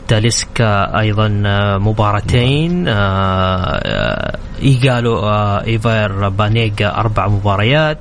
تاليسكا 0.08 1.00
أيضا 1.00 1.44
آه 1.46 1.78
مباراتين 1.78 2.88
آه 2.88 2.94
آه 2.94 4.38
إيجالو 4.62 5.20
آه 5.20 5.64
إيفر 5.64 6.30
بانيجا 6.30 6.90
أربع 6.96 7.28
مباريات. 7.28 7.98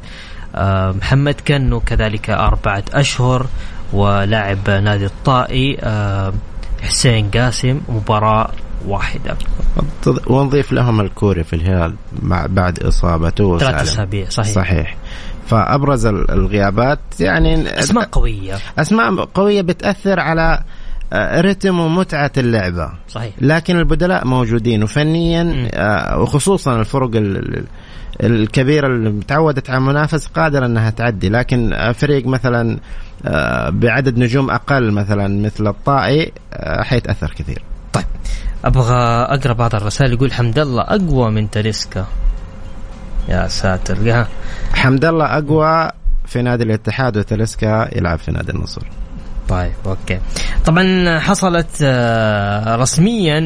آه 0.55 0.93
محمد 0.93 1.35
كنو 1.49 1.81
كذلك 1.81 2.31
أربعة 2.31 2.85
أشهر 2.93 3.47
ولاعب 3.93 4.71
نادي 4.71 5.07
الطائي. 5.07 5.79
آه 5.81 6.33
حسين 6.87 7.31
قاسم 7.31 7.81
مباراة 7.89 8.51
واحدة. 8.87 9.37
ونضيف 10.27 10.73
لهم 10.73 11.01
الكوري 11.01 11.45
في 11.45 11.57
الهلال 11.57 11.95
بعد 12.49 12.83
إصابته 12.83 13.59
ثلاث 13.59 13.83
أسابيع 13.83 14.29
صحيح. 14.29 14.55
صحيح. 14.55 14.97
فأبرز 15.47 16.07
الغيابات 16.07 16.99
يعني 17.21 17.79
أسماء 17.79 18.09
قوية. 18.13 18.55
أسماء 18.79 19.25
قوية 19.25 19.63
بتأثر 19.63 20.21
على 20.21 20.63
آه، 21.13 21.41
رتم 21.41 21.81
ومتعة 21.81 22.33
اللعبة. 22.39 22.91
صحيح. 23.09 23.33
لكن 23.41 23.77
البدلاء 23.77 24.27
موجودين 24.27 24.83
وفنيا 24.83 25.69
آه، 25.75 26.21
وخصوصا 26.21 26.81
الفرق 26.81 27.11
الكبيرة 28.23 28.87
اللي 28.87 29.11
متعودت 29.11 29.71
على 29.71 29.79
المنافس 29.79 30.27
قادرة 30.27 30.67
إنها 30.67 30.91
تعدي. 30.91 31.29
لكن 31.29 31.93
فريق 31.95 32.27
مثلا 32.27 32.79
بعدد 33.71 34.19
نجوم 34.19 34.51
أقل 34.51 34.93
مثلا 34.93 35.43
مثل 35.43 35.67
الطائي 35.67 36.33
آه، 36.53 36.83
حيتاثر 36.83 37.35
كثير. 37.39 37.63
طيب 37.93 38.05
أبغى 38.65 38.97
أقرأ 39.23 39.53
بعض 39.53 39.75
الرسائل 39.75 40.13
يقول 40.13 40.33
حمد 40.33 40.59
الله 40.59 40.83
أقوى 40.83 41.31
من 41.31 41.51
تاليسكا. 41.51 42.07
يا 43.29 43.49
ساتر 43.49 44.27
حمد 44.75 45.05
الله 45.05 45.25
أقوى 45.39 45.91
في 46.27 46.43
نادي 46.43 46.65
الاتحاد 46.65 47.17
وتاليسكا 47.17 47.89
يلعب 47.97 48.19
في 48.19 48.33
نادي 48.33 48.53
النصر. 48.53 48.83
طيب 49.49 49.73
أوكي 49.87 50.21
طبعا 50.65 51.19
حصلت 51.19 51.67
آه، 51.83 52.77
رسميا 52.77 53.39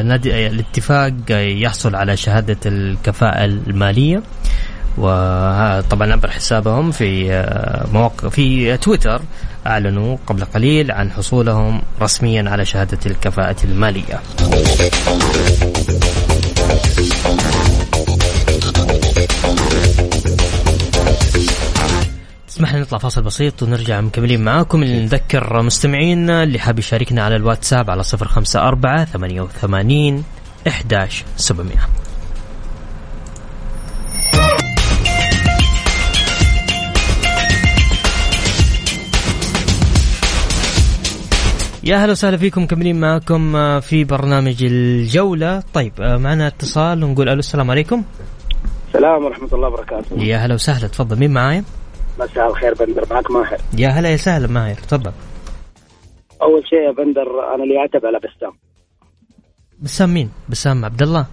النادي 0.00 0.46
الاتفاق 0.46 1.12
يحصل 1.30 1.94
على 1.94 2.16
شهادة 2.16 2.56
الكفاءة 2.66 3.44
المالية 3.44 4.22
وطبعا 4.98 6.12
عبر 6.12 6.30
حسابهم 6.30 6.90
في 6.90 7.32
آه، 7.32 7.86
مواقع 7.92 8.28
في 8.28 8.76
تويتر 8.76 9.22
أعلنوا 9.66 10.16
قبل 10.26 10.44
قليل 10.44 10.90
عن 10.90 11.10
حصولهم 11.10 11.82
رسميا 12.02 12.50
على 12.50 12.64
شهادة 12.64 12.98
الكفاءة 13.06 13.56
المالية. 13.64 14.20
اسمح 22.48 22.72
لنا 22.74 22.82
نطلع 22.82 22.98
فاصل 22.98 23.22
بسيط 23.22 23.62
ونرجع 23.62 24.00
مكملين 24.00 24.44
معاكم 24.44 24.84
نذكر 24.84 25.62
مستمعينا 25.62 26.42
اللي 26.42 26.58
حاب 26.58 26.78
يشاركنا 26.78 27.22
على 27.24 27.36
الواتساب 27.36 27.90
على 27.90 28.02
054 28.14 29.04
88 29.04 30.24
11700 30.66 32.01
يا 41.84 41.96
أهلا 41.96 42.12
وسهلا 42.12 42.36
فيكم 42.36 42.62
مكملين 42.62 43.00
معكم 43.00 43.56
آه، 43.56 43.80
في 43.80 44.04
برنامج 44.04 44.64
الجولة. 44.64 45.62
طيب 45.74 45.92
آه، 46.00 46.16
معنا 46.16 46.46
اتصال 46.46 47.04
ونقول 47.04 47.28
ألو 47.28 47.38
السلام 47.38 47.70
عليكم. 47.70 48.04
السلام 48.88 49.24
ورحمة 49.24 49.48
الله 49.52 49.68
وبركاته. 49.68 50.22
يا 50.22 50.36
هلا 50.36 50.54
وسهلا 50.54 50.88
تفضل 50.88 51.18
مين 51.18 51.30
معايا؟ 51.30 51.64
مساء 52.20 52.50
الخير 52.50 52.74
بندر 52.74 53.04
معك 53.10 53.30
ماهر. 53.30 53.58
يا 53.78 53.88
هلا 53.88 54.08
يا 54.08 54.16
سهلا 54.16 54.48
ماهر 54.48 54.74
تفضل. 54.74 55.12
أول 56.42 56.62
شيء 56.68 56.78
يا 56.78 56.92
بندر 56.92 57.54
أنا 57.54 57.64
اللي 57.64 57.78
أعتب 57.78 58.06
على 58.06 58.18
بسام. 58.18 58.52
بسام 59.80 60.14
مين؟ 60.14 60.30
بسام 60.48 60.84
عبد 60.84 61.02
الله. 61.02 61.26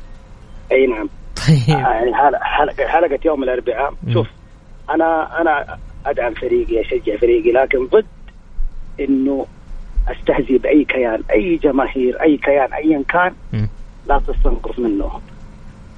أي 0.72 0.88
نعم. 0.88 1.10
طيب. 1.48 1.78
يعني 1.80 2.16
حلقة, 2.16 2.40
حلقة, 2.44 2.88
حلقة 2.88 3.20
يوم 3.26 3.44
الأربعاء. 3.44 3.94
شوف 4.14 4.28
أنا 4.90 5.42
أنا 5.42 5.78
أدعم 6.06 6.34
فريقي 6.34 6.82
أشجع 6.82 7.18
فريقي 7.18 7.52
لكن 7.52 7.86
ضد 7.86 8.06
إنه 9.00 9.46
أستهزئ 10.12 10.58
بأي 10.58 10.84
كيان 10.84 11.24
أي 11.32 11.56
جماهير 11.56 12.22
أي 12.22 12.38
كيان 12.38 12.74
ايا 12.74 13.04
كان 13.10 13.34
لا 14.08 14.22
تستنقص 14.28 14.80
منه. 14.80 15.22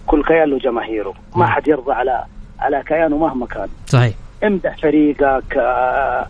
كل 0.07 0.23
كيان 0.23 0.49
له 0.49 0.57
جماهيره. 0.57 1.13
ما 1.35 1.45
حد 1.45 1.67
يرضى 1.67 1.91
على 1.91 2.25
على 2.59 2.83
كيانه 2.87 3.17
مهما 3.17 3.45
كان. 3.45 3.67
صحيح. 3.87 4.13
امدح 4.43 4.77
فريقك 4.77 5.57
آه، 5.57 6.27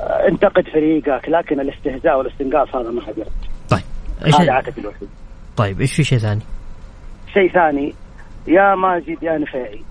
آه، 0.00 0.28
انتقد 0.28 0.68
فريقك 0.68 1.28
لكن 1.28 1.60
الاستهزاء 1.60 2.18
والاستنقاص 2.18 2.74
هذا 2.74 2.90
ما 2.90 3.02
حد 3.02 3.18
يرضى. 3.18 3.30
طيب 3.70 3.82
هذا 4.34 4.52
عاتب 4.52 4.78
الوحيد. 4.78 5.08
طيب 5.56 5.80
إيش 5.80 5.94
في 5.94 6.04
شيء 6.04 6.18
ثاني؟ 6.18 6.40
شيء 7.34 7.52
ثاني 7.52 7.94
يا 8.46 8.74
ماجد 8.74 9.22
يا 9.22 9.38
نفيعي. 9.38 9.82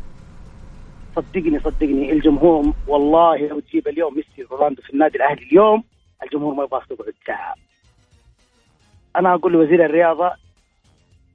صدقني 1.15 1.60
صدقني 1.60 2.12
الجمهور 2.12 2.74
والله 2.88 3.38
لو 3.48 3.60
تجيب 3.60 3.88
اليوم 3.88 4.15
ميسي 4.15 4.48
رونالدو 4.51 4.81
في 4.81 4.93
النادي 4.93 5.17
الأهلي 5.17 5.43
اليوم 5.51 5.84
الجمهور 6.23 6.53
ما 6.53 6.63
يبغاك 6.63 6.85
تقعد 6.85 7.13
ساعه 7.27 7.53
أنا 9.15 9.33
أقول 9.33 9.53
لوزير 9.53 9.85
الرياضة 9.85 10.31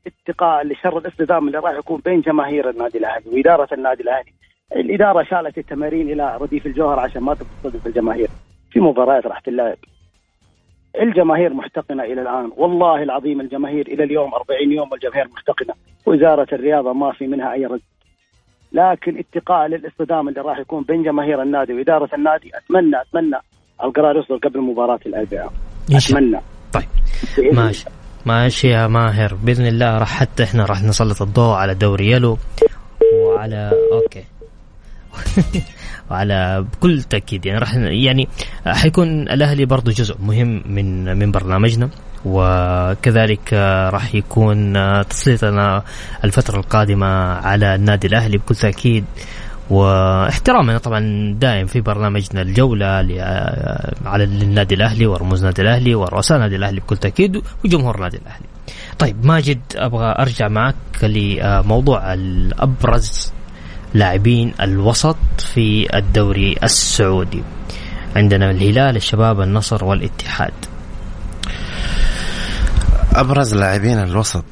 اتقاء 0.06 0.66
لشر 0.66 0.98
الاصطدام 0.98 1.46
اللي 1.46 1.58
راح 1.58 1.72
يكون 1.78 2.00
بين 2.04 2.20
جماهير 2.20 2.70
النادي 2.70 2.98
الأهلي 2.98 3.24
وإدارة 3.30 3.68
النادي 3.74 4.02
الأهلي. 4.02 4.32
الإدارة 4.76 5.22
شالت 5.22 5.58
التمارين 5.58 6.10
إلى 6.10 6.36
رديف 6.40 6.66
الجوهر 6.66 7.00
عشان 7.00 7.22
ما 7.22 7.34
تستضيف 7.34 7.86
الجماهير. 7.86 8.28
في 8.70 8.80
مباريات 8.80 9.26
راح 9.26 9.40
تلعب. 9.40 9.76
الجماهير 11.00 11.54
محتقنة 11.54 12.02
إلى 12.02 12.22
الآن. 12.22 12.52
والله 12.56 13.02
العظيم 13.02 13.40
الجماهير 13.40 13.86
إلى 13.86 14.04
اليوم 14.04 14.34
40 14.34 14.72
يوم 14.72 14.92
والجماهير 14.92 15.28
محتقنة. 15.28 15.74
وزاره 16.06 16.48
الرياضة 16.52 16.92
ما 16.92 17.12
في 17.12 17.26
منها 17.26 17.52
أي 17.52 17.66
رد. 17.66 17.80
لكن 18.72 19.18
اتقاء 19.18 19.66
للاصطدام 19.66 20.28
اللي 20.28 20.40
راح 20.40 20.58
يكون 20.58 20.82
بين 20.82 21.02
جماهير 21.02 21.42
النادي 21.42 21.74
وإدارة 21.74 22.14
النادي 22.14 22.50
أتمنى 22.56 23.00
أتمنى 23.00 23.36
القرار 23.82 24.16
يصدر 24.16 24.36
قبل 24.36 24.60
مباراة 24.60 25.00
الأربعاء. 25.06 25.52
أتمنى. 25.92 26.40
طيب. 26.72 26.88
ماشي. 27.52 27.84
ماشي 28.26 28.68
يا 28.68 28.86
ماهر. 28.86 29.34
بإذن 29.34 29.66
الله 29.66 29.98
راح 29.98 30.08
حتى 30.08 30.42
إحنا 30.42 30.64
راح 30.64 30.82
نسلط 30.82 31.22
الضوء 31.22 31.54
على 31.54 31.74
دوري 31.74 32.10
يلو 32.10 32.38
وعلى 33.14 33.70
أوكي. 33.92 34.24
وعلى 36.10 36.66
بكل 36.72 37.02
تأكيد. 37.02 37.46
يعني 37.46 37.58
راح 37.58 37.74
يعني 37.74 38.28
حيكون 38.66 39.08
الأهلي 39.28 39.64
برضه 39.64 39.92
جزء 39.92 40.16
مهم 40.20 40.62
من 40.66 41.18
من 41.18 41.30
برنامجنا 41.30 41.90
وكذلك 42.24 43.52
راح 43.92 44.14
يكون 44.14 44.72
تسليطنا 45.08 45.82
الفترة 46.24 46.56
القادمة 46.56 47.06
على 47.34 47.74
النادي 47.74 48.06
الأهلي. 48.06 48.38
بكل 48.38 48.54
تأكيد 48.54 49.04
واحترامنا 49.70 50.78
طبعا 50.78 51.34
دائم 51.40 51.66
في 51.66 51.80
برنامجنا 51.80 52.42
الجولة 52.42 52.86
على 54.04 54.24
النادي 54.24 54.74
الأهلي 54.74 55.06
ورموز 55.06 55.38
النادي 55.40 55.62
الأهلي 55.62 55.94
ورؤساء 55.94 56.36
النادي 56.36 56.56
الأهلي 56.56 56.80
بكل 56.80 56.96
تأكيد 56.96 57.42
وجمهور 57.64 57.94
النادي 57.94 58.16
الأهلي. 58.16 58.46
طيب 58.98 59.26
ماجد 59.26 59.60
أبغى 59.76 60.14
أرجع 60.18 60.48
معك 60.48 60.74
لموضوع 61.02 62.14
الأبرز 62.14 63.32
لاعبين 63.94 64.54
الوسط 64.60 65.16
في 65.38 65.96
الدوري 65.96 66.56
السعودي. 66.62 67.42
عندنا 68.16 68.50
الهلال 68.50 68.96
الشباب 68.96 69.40
النصر 69.40 69.84
والاتحاد. 69.84 70.52
أبرز 73.12 73.54
لاعبين 73.54 73.98
الوسط. 73.98 74.44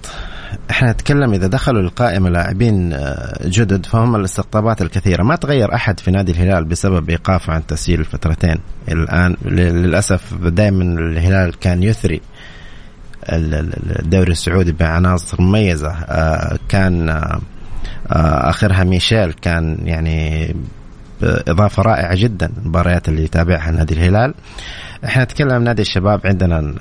إحنا 0.70 0.92
نتكلم 0.92 1.32
إذا 1.32 1.46
دخلوا 1.46 1.82
القائمه 1.82 2.30
لاعبين 2.30 2.92
آه، 2.92 3.48
جدد 3.48 3.86
فهم 3.86 4.16
الاستقطابات 4.16 4.82
الكثيرة. 4.82 5.22
ما 5.22 5.36
تغير 5.36 5.74
أحد 5.74 6.00
في 6.00 6.10
نادي 6.10 6.32
الهلال 6.32 6.64
بسبب 6.64 7.10
إيقافه 7.10 7.52
عن 7.52 7.66
تسجيل 7.66 8.00
الفترتين. 8.00 8.58
الآن 8.88 9.36
للأسف 9.44 10.34
دائما 10.34 10.82
الهلال 10.82 11.58
كان 11.58 11.82
يثري 11.82 12.20
الدوري 13.28 14.32
السعودي 14.32 14.72
بعناصر 14.72 15.42
مميزة. 15.42 15.90
آه، 15.90 16.58
كان 16.68 17.08
آه، 17.08 17.40
آخرها 18.50 18.84
ميشيل 18.84 19.32
كان 19.32 19.78
يعني 19.84 20.54
إضافة 21.22 21.82
رائعة 21.82 22.14
جدا 22.14 22.52
المباريات 22.62 23.08
اللي 23.08 23.24
يتابعها 23.24 23.70
نادي 23.70 23.94
الهلال. 23.94 24.34
إحنا 25.04 25.24
نتكلم 25.24 25.62
نادي 25.62 25.82
الشباب 25.82 26.20
عندنا 26.24 26.74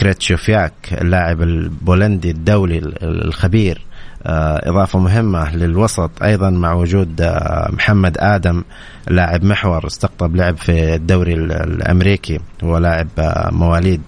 كريتشوفياك 0.00 0.72
اللاعب 0.92 1.42
البولندي 1.42 2.30
الدولي 2.30 2.78
الخبير. 3.02 3.84
آه، 4.26 4.70
إضافة 4.70 4.98
مهمة 4.98 5.56
للوسط 5.56 6.10
أيضا 6.22 6.50
مع 6.50 6.72
وجود 6.72 7.20
آه، 7.20 7.70
محمد 7.72 8.16
آدم 8.18 8.64
لاعب 9.08 9.44
محور 9.44 9.86
استقطب 9.86 10.36
لعب 10.36 10.56
في 10.56 10.94
الدوري 10.94 11.34
الأمريكي 11.34 12.40
هو 12.64 12.78
لاعب 12.78 13.08
مواليد. 13.52 14.02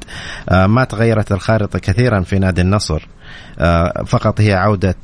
ما 0.51 0.85
تغيرت 0.85 1.33
الخارطة 1.33 1.79
كثيرا 1.79 2.21
في 2.21 2.39
نادي 2.39 2.61
النصر. 2.61 3.09
فقط 4.07 4.41
هي 4.41 4.55
عودة 4.55 4.95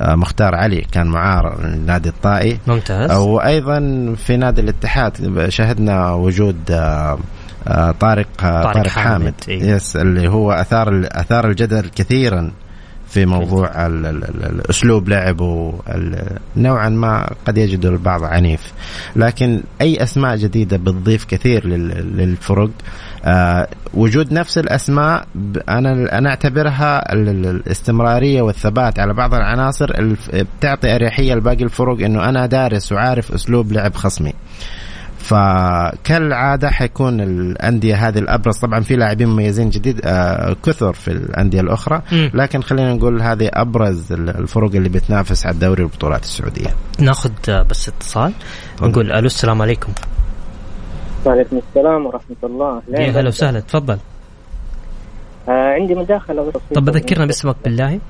مختار 0.00 0.54
علي 0.54 0.80
كان 0.80 1.06
معار 1.06 1.64
النادي 1.64 2.08
الطائي. 2.08 2.58
ممتاز. 2.66 3.10
وأيضا 3.12 4.14
في 4.26 4.36
نادي 4.36 4.60
الاتحاد 4.60 5.48
شهدنا 5.48 6.12
وجود 6.12 6.70
آه، 6.70 7.18
طارق 7.66 8.26
آه، 8.40 8.62
طارق, 8.62 8.74
طارق 8.74 8.88
حامد, 8.88 8.88
حامد. 8.88 9.34
إيه؟ 9.48 9.74
يس 9.74 9.96
اللي 9.96 10.28
هو 10.28 10.52
أثار 10.52 11.08
أثار 11.12 11.48
الجدل 11.48 11.88
كثيرا 11.96 12.52
في 13.08 13.26
موضوع 13.26 13.86
الاسلوب 13.86 15.08
لعبه 15.08 15.74
نوعا 16.56 16.88
ما 16.88 17.30
قد 17.46 17.58
يجد 17.58 17.86
البعض 17.86 18.24
عنيف 18.24 18.72
لكن 19.16 19.62
أي 19.80 20.02
أسماء 20.02 20.36
جديدة 20.36 20.76
بتضيف 20.76 21.24
كثير 21.24 21.66
للفرق 21.66 22.70
آه 23.24 23.68
وجود 23.94 24.32
نفس 24.32 24.58
الأسماء 24.58 25.26
أنا 25.68 26.18
أنا 26.18 26.30
أعتبرها 26.30 27.12
الاستمرارية 27.12 28.42
والثبات 28.42 28.98
على 28.98 29.14
بعض 29.14 29.34
العناصر 29.34 30.16
بتعطي 30.32 30.94
أريحية 30.94 31.34
لباقي 31.34 31.64
الفرق 31.64 32.00
إنه 32.00 32.28
أنا 32.28 32.46
دارس 32.46 32.92
وعارف 32.92 33.32
أسلوب 33.32 33.72
لعب 33.72 33.94
خصمي 33.94 34.32
فكالعادة 35.26 36.70
حيكون 36.70 37.20
الأندية 37.20 38.08
هذه 38.08 38.18
الأبرز. 38.18 38.58
طبعا 38.58 38.80
في 38.80 38.96
لاعبين 38.96 39.28
مميزين 39.28 39.70
جديد 39.70 40.00
آه 40.04 40.56
كثر 40.64 40.92
في 40.92 41.08
الأندية 41.08 41.60
الأخرى 41.60 42.02
لكن 42.12 42.62
خلينا 42.62 42.94
نقول 42.94 43.22
هذه 43.22 43.50
أبرز 43.52 44.12
الفرق 44.12 44.74
اللي 44.74 44.88
بتنافس 44.88 45.46
على 45.46 45.54
الدوري 45.54 45.82
والبطولات 45.82 46.22
السعودية. 46.22 46.74
ناخذ 46.98 47.30
آه، 47.48 47.62
بس 47.62 47.88
اتصال. 47.88 48.32
نقول 48.82 49.12
ألو 49.12 49.26
السلام 49.26 49.62
عليكم. 49.62 49.92
وعليكم 51.24 51.60
السلام 51.68 52.06
ورحمة 52.06 52.36
الله. 52.44 52.82
يا 52.88 53.10
هلا 53.10 53.28
وسهلا 53.28 53.60
تفضل. 53.60 53.98
آه 55.48 55.72
عندي 55.72 55.94
مداخلة. 55.94 56.42
بسيطه 56.42 56.74
طب 56.74 56.84
بذكرنا 56.84 57.26
باسمك 57.26 57.56
بالله. 57.64 58.00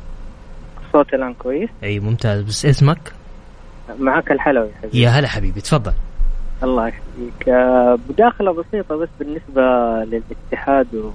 صوت 0.93 1.15
الآن 1.15 1.35
كويس. 1.35 1.71
أي 1.83 2.01
ممتاز. 2.01 2.43
بس 2.43 2.67
اسمك؟ 2.67 3.13
معك 3.99 4.31
الحلوي 4.31 4.69
حبيبي. 4.83 5.01
يا 5.01 5.09
هلا 5.11 5.29
حبيبي 5.29 5.61
تفضل. 5.61 5.93
الله 6.63 6.89
يحييك. 6.89 7.49
آه، 7.49 7.99
مداخله 8.09 8.53
بسيطه 8.53 8.97
بس 8.97 9.09
بالنسبة 9.19 9.63
للاتحاد 10.05 11.15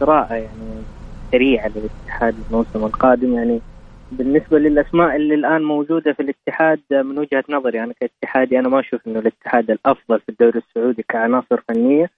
وقراءه 0.00 0.34
يعني 0.34 0.86
سريعه 1.32 1.68
للاتحاد 1.68 2.38
الموسم 2.38 2.84
القادم 2.84 3.34
يعني 3.34 3.62
بالنسبة 4.10 4.58
للأسماء 4.58 5.16
اللي 5.16 5.34
الآن 5.34 5.62
موجودة 5.62 6.12
في 6.12 6.22
الاتحاد 6.22 6.80
من 6.90 7.18
وجهة 7.18 7.44
نظري 7.48 7.82
أنا 7.84 7.94
كاتحادي 8.00 8.58
أنا 8.58 8.68
ما 8.68 8.80
أشوف 8.80 9.06
إنه 9.06 9.18
الاتحاد 9.18 9.70
الأفضل 9.70 10.20
في 10.20 10.28
الدوري 10.28 10.58
السعودي 10.58 11.02
كعناصر 11.08 11.60
فنية. 11.68 12.10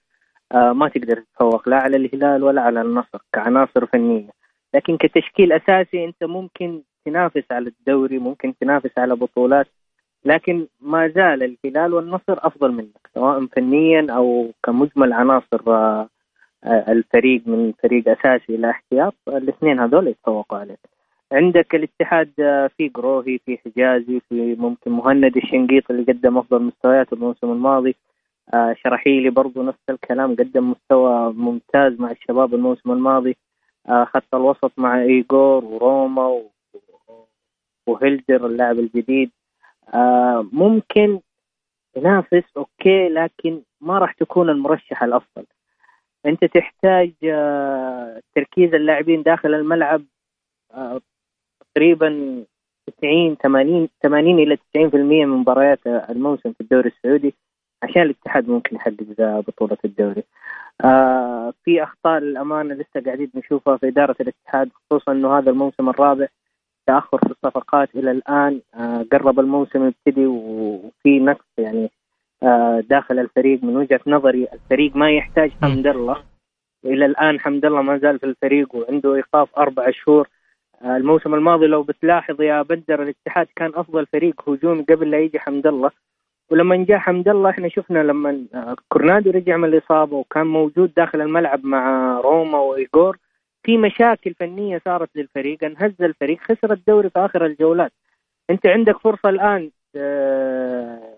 آه، 0.51 0.73
ما 0.73 0.89
تقدر 0.89 1.19
تتفوق 1.21 1.69
لا 1.69 1.77
على 1.77 1.97
الهلال 1.97 2.43
ولا 2.43 2.61
على 2.61 2.81
النصر 2.81 3.19
كعناصر 3.33 3.85
فنية. 3.85 4.29
لكن 4.73 4.97
كتشكيل 4.97 5.51
أساسي 5.51 6.05
أنت 6.05 6.23
ممكن 6.23 6.81
تنافس 7.05 7.43
على 7.51 7.69
الدوري 7.69 8.19
ممكن 8.19 8.53
تنافس 8.61 8.91
على 8.97 9.15
بطولات 9.15 9.67
لكن 10.25 10.67
ما 10.81 11.07
زال 11.07 11.43
الهلال 11.43 11.93
والنصر 11.93 12.37
أفضل 12.37 12.71
منك 12.71 13.09
سواء 13.13 13.45
فنيا 13.45 14.07
أو 14.09 14.51
كمجمل 14.63 15.13
عناصر 15.13 15.61
آه، 15.67 16.09
آه، 16.63 16.91
الفريق 16.91 17.41
من 17.47 17.73
فريق 17.83 18.09
أساسي 18.09 18.55
إلى 18.55 18.69
احتياط 18.69 19.15
الاثنين 19.27 19.79
هذول 19.79 20.07
يتفوقوا 20.07 20.57
عليك. 20.57 20.79
عندك 21.31 21.75
الاتحاد 21.75 22.31
آه، 22.39 22.69
في 22.77 22.89
قروهي 22.89 23.37
في 23.37 23.57
حجازي 23.57 24.19
في 24.29 24.55
ممكن 24.55 24.91
مهند 24.91 25.37
الشنقيط 25.37 25.91
اللي 25.91 26.03
قدم 26.03 26.37
أفضل 26.37 26.61
مستوياته 26.63 27.13
الموسم 27.13 27.51
الماضي. 27.51 27.95
شرحيلي 28.83 29.29
برضو 29.29 29.63
نفس 29.63 29.79
الكلام 29.89 30.35
قدم 30.35 30.71
مستوى 30.71 31.33
ممتاز 31.33 31.99
مع 31.99 32.11
الشباب 32.11 32.53
الموسم 32.53 32.91
الماضي. 32.91 33.37
خط 33.87 34.35
الوسط 34.35 34.71
مع 34.77 35.01
ايجور 35.01 35.65
وروما 35.65 36.41
وهيلدر 37.87 38.45
اللاعب 38.45 38.79
الجديد. 38.79 39.31
ممكن 40.53 41.19
ينافس 41.95 42.43
okay 42.57 43.09
لكن 43.09 43.61
ما 43.81 43.97
راح 43.97 44.13
تكون 44.13 44.49
المرشح 44.49 45.03
الأفضل 45.03 45.45
أنت 46.25 46.45
تحتاج 46.45 47.13
آه 47.23 48.21
تركيز 48.35 48.73
اللاعبين 48.73 49.23
داخل 49.23 49.53
الملعب 49.53 50.03
آه 50.73 51.01
تقريبا 51.75 52.43
90 52.97 53.35
80 53.35 53.89
80 54.03 54.39
إلى 54.39 54.57
90% 54.57 54.59
من 54.95 55.27
مباريات 55.27 55.79
الموسم 55.87 56.53
في 56.53 56.61
الدوري 56.61 56.89
السعودي 56.89 57.35
عشان 57.83 58.01
الاتحاد 58.01 58.49
ممكن 58.49 58.75
يحقق 58.75 58.95
بطولة 59.47 59.77
الدوري. 59.85 60.23
آه 60.85 61.53
في 61.63 61.83
أخطاء 61.83 62.19
للأمانة 62.19 62.73
لسه 62.73 63.05
قاعدين 63.05 63.31
نشوفها 63.35 63.77
في 63.77 63.87
إدارة 63.87 64.15
الاتحاد 64.21 64.69
خصوصا 64.73 65.11
إنه 65.11 65.37
هذا 65.37 65.51
الموسم 65.51 65.89
الرابع 65.89 66.27
تأخر 66.87 67.17
في 67.17 67.31
الصفقات 67.31 67.89
إلى 67.95 68.11
الآن 68.11 68.61
آه، 68.75 69.05
قرب 69.11 69.39
الموسم 69.39 69.87
يبتدي 69.87 70.25
وفي 70.25 71.19
نقص 71.19 71.45
يعني 71.57 71.91
آه، 72.43 72.79
داخل 72.89 73.19
الفريق. 73.19 73.63
من 73.63 73.77
وجهة 73.77 73.99
نظري 74.07 74.47
الفريق 74.53 74.95
ما 74.95 75.11
يحتاج 75.11 75.51
حمد 75.61 75.87
الله. 75.87 76.17
إلى 76.85 77.05
الآن 77.05 77.39
حمد 77.39 77.65
الله 77.65 77.81
ما 77.81 77.97
زال 77.97 78.19
في 78.19 78.25
الفريق 78.25 78.75
وعنده 78.75 79.15
إيقاف 79.15 79.57
أربع 79.57 79.91
شهور. 79.91 80.27
آه، 80.81 80.97
الموسم 80.97 81.33
الماضي 81.33 81.67
لو 81.67 81.83
بتلاحظ 81.83 82.41
يا 82.41 82.61
بدر 82.61 83.03
الاتحاد 83.03 83.47
كان 83.55 83.71
أفضل 83.75 84.05
فريق 84.05 84.49
هجومي 84.49 84.83
قبل 84.83 85.11
لا 85.11 85.19
يجي 85.19 85.39
حمد 85.39 85.67
الله. 85.67 85.91
ولما 86.51 86.85
جاء 86.85 86.97
حمد 86.97 87.27
الله 87.27 87.49
إحنا 87.49 87.69
شفنا 87.69 87.99
لما 87.99 88.45
كورنادو 88.89 89.31
رجع 89.31 89.57
من 89.57 89.69
الإصابة 89.69 90.15
وكان 90.17 90.47
موجود 90.47 90.93
داخل 90.93 91.21
الملعب 91.21 91.65
مع 91.65 92.13
روما 92.19 92.59
وايجور 92.59 93.17
في 93.63 93.77
مشاكل 93.77 94.33
فنية 94.33 94.81
صارت 94.85 95.09
للفريق 95.15 95.63
انهز 95.63 96.01
الفريق 96.01 96.39
خسر 96.41 96.73
الدوري 96.73 97.09
في 97.09 97.19
آخر 97.19 97.45
الجولات. 97.45 97.91
أنت 98.49 98.67
عندك 98.67 98.97
فرصة 98.97 99.29
الآن 99.29 99.71
آه، 99.95 101.15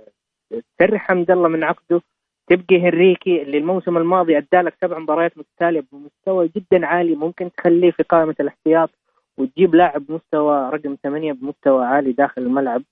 ترح 0.79 1.07
حمد 1.07 1.31
الله 1.31 1.47
من 1.47 1.63
عقده 1.63 2.01
تبقي 2.47 2.81
هنريكي 2.81 3.41
اللي 3.41 3.57
الموسم 3.57 3.97
الماضي 3.97 4.37
ادالك 4.37 4.73
سبع 4.81 4.99
مباريات 4.99 5.37
متتالية 5.37 5.83
بمستوى 5.91 6.49
جدا 6.55 6.85
عالي 6.85 7.15
ممكن 7.15 7.51
تخليه 7.57 7.91
في 7.91 8.03
قائمة 8.03 8.35
الاحتياط 8.39 8.89
وتجيب 9.37 9.75
لاعب 9.75 10.03
مستوى 10.09 10.69
رقم 10.69 10.97
ثمانية 11.03 11.33
بمستوى 11.33 11.85
عالي 11.85 12.11
داخل 12.11 12.41
الملعب 12.41 12.83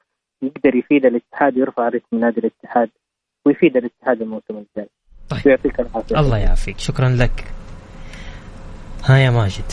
يقدر 0.42 0.76
يفيد 0.76 1.06
الاتحاد 1.06 1.58
ويرفع 1.58 1.90
رتم 1.90 2.20
نادي 2.20 2.40
الاتحاد 2.40 2.90
ويفيد 3.46 3.78
الاتحاد 3.78 4.22
الموسم 4.22 4.58
الجاي. 4.58 4.90
طيب. 5.30 5.48
يعطيك 5.48 5.80
العافية. 5.80 6.20
الله 6.20 6.38
يعافيك. 6.38 6.78
شكرا 6.78 7.10
لك. 7.10 7.59
ها 9.06 9.18
يا 9.18 9.30
ماجد. 9.30 9.64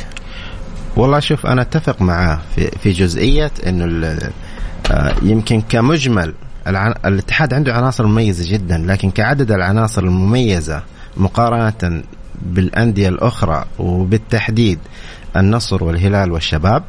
والله 0.96 1.20
شوف 1.20 1.46
أنا 1.46 1.62
أتفق 1.62 2.02
معاه 2.02 2.40
في 2.56 2.70
في 2.70 2.90
جزئية 2.90 3.50
إنه 3.66 4.18
آه، 4.90 5.14
يمكن 5.22 5.60
كمجمل 5.60 6.34
الاتحاد 7.04 7.54
عنده 7.54 7.74
عناصر 7.74 8.06
مميزة 8.06 8.52
جدا 8.52 8.78
لكن 8.78 9.10
كعدد 9.10 9.52
العناصر 9.52 10.02
المميزة 10.02 10.82
مقارنة 11.16 12.02
بالأندية 12.42 13.08
الأخرى 13.08 13.64
وبالتحديد 13.78 14.78
النصر 15.36 15.84
والهلال 15.84 16.32
والشباب 16.32 16.84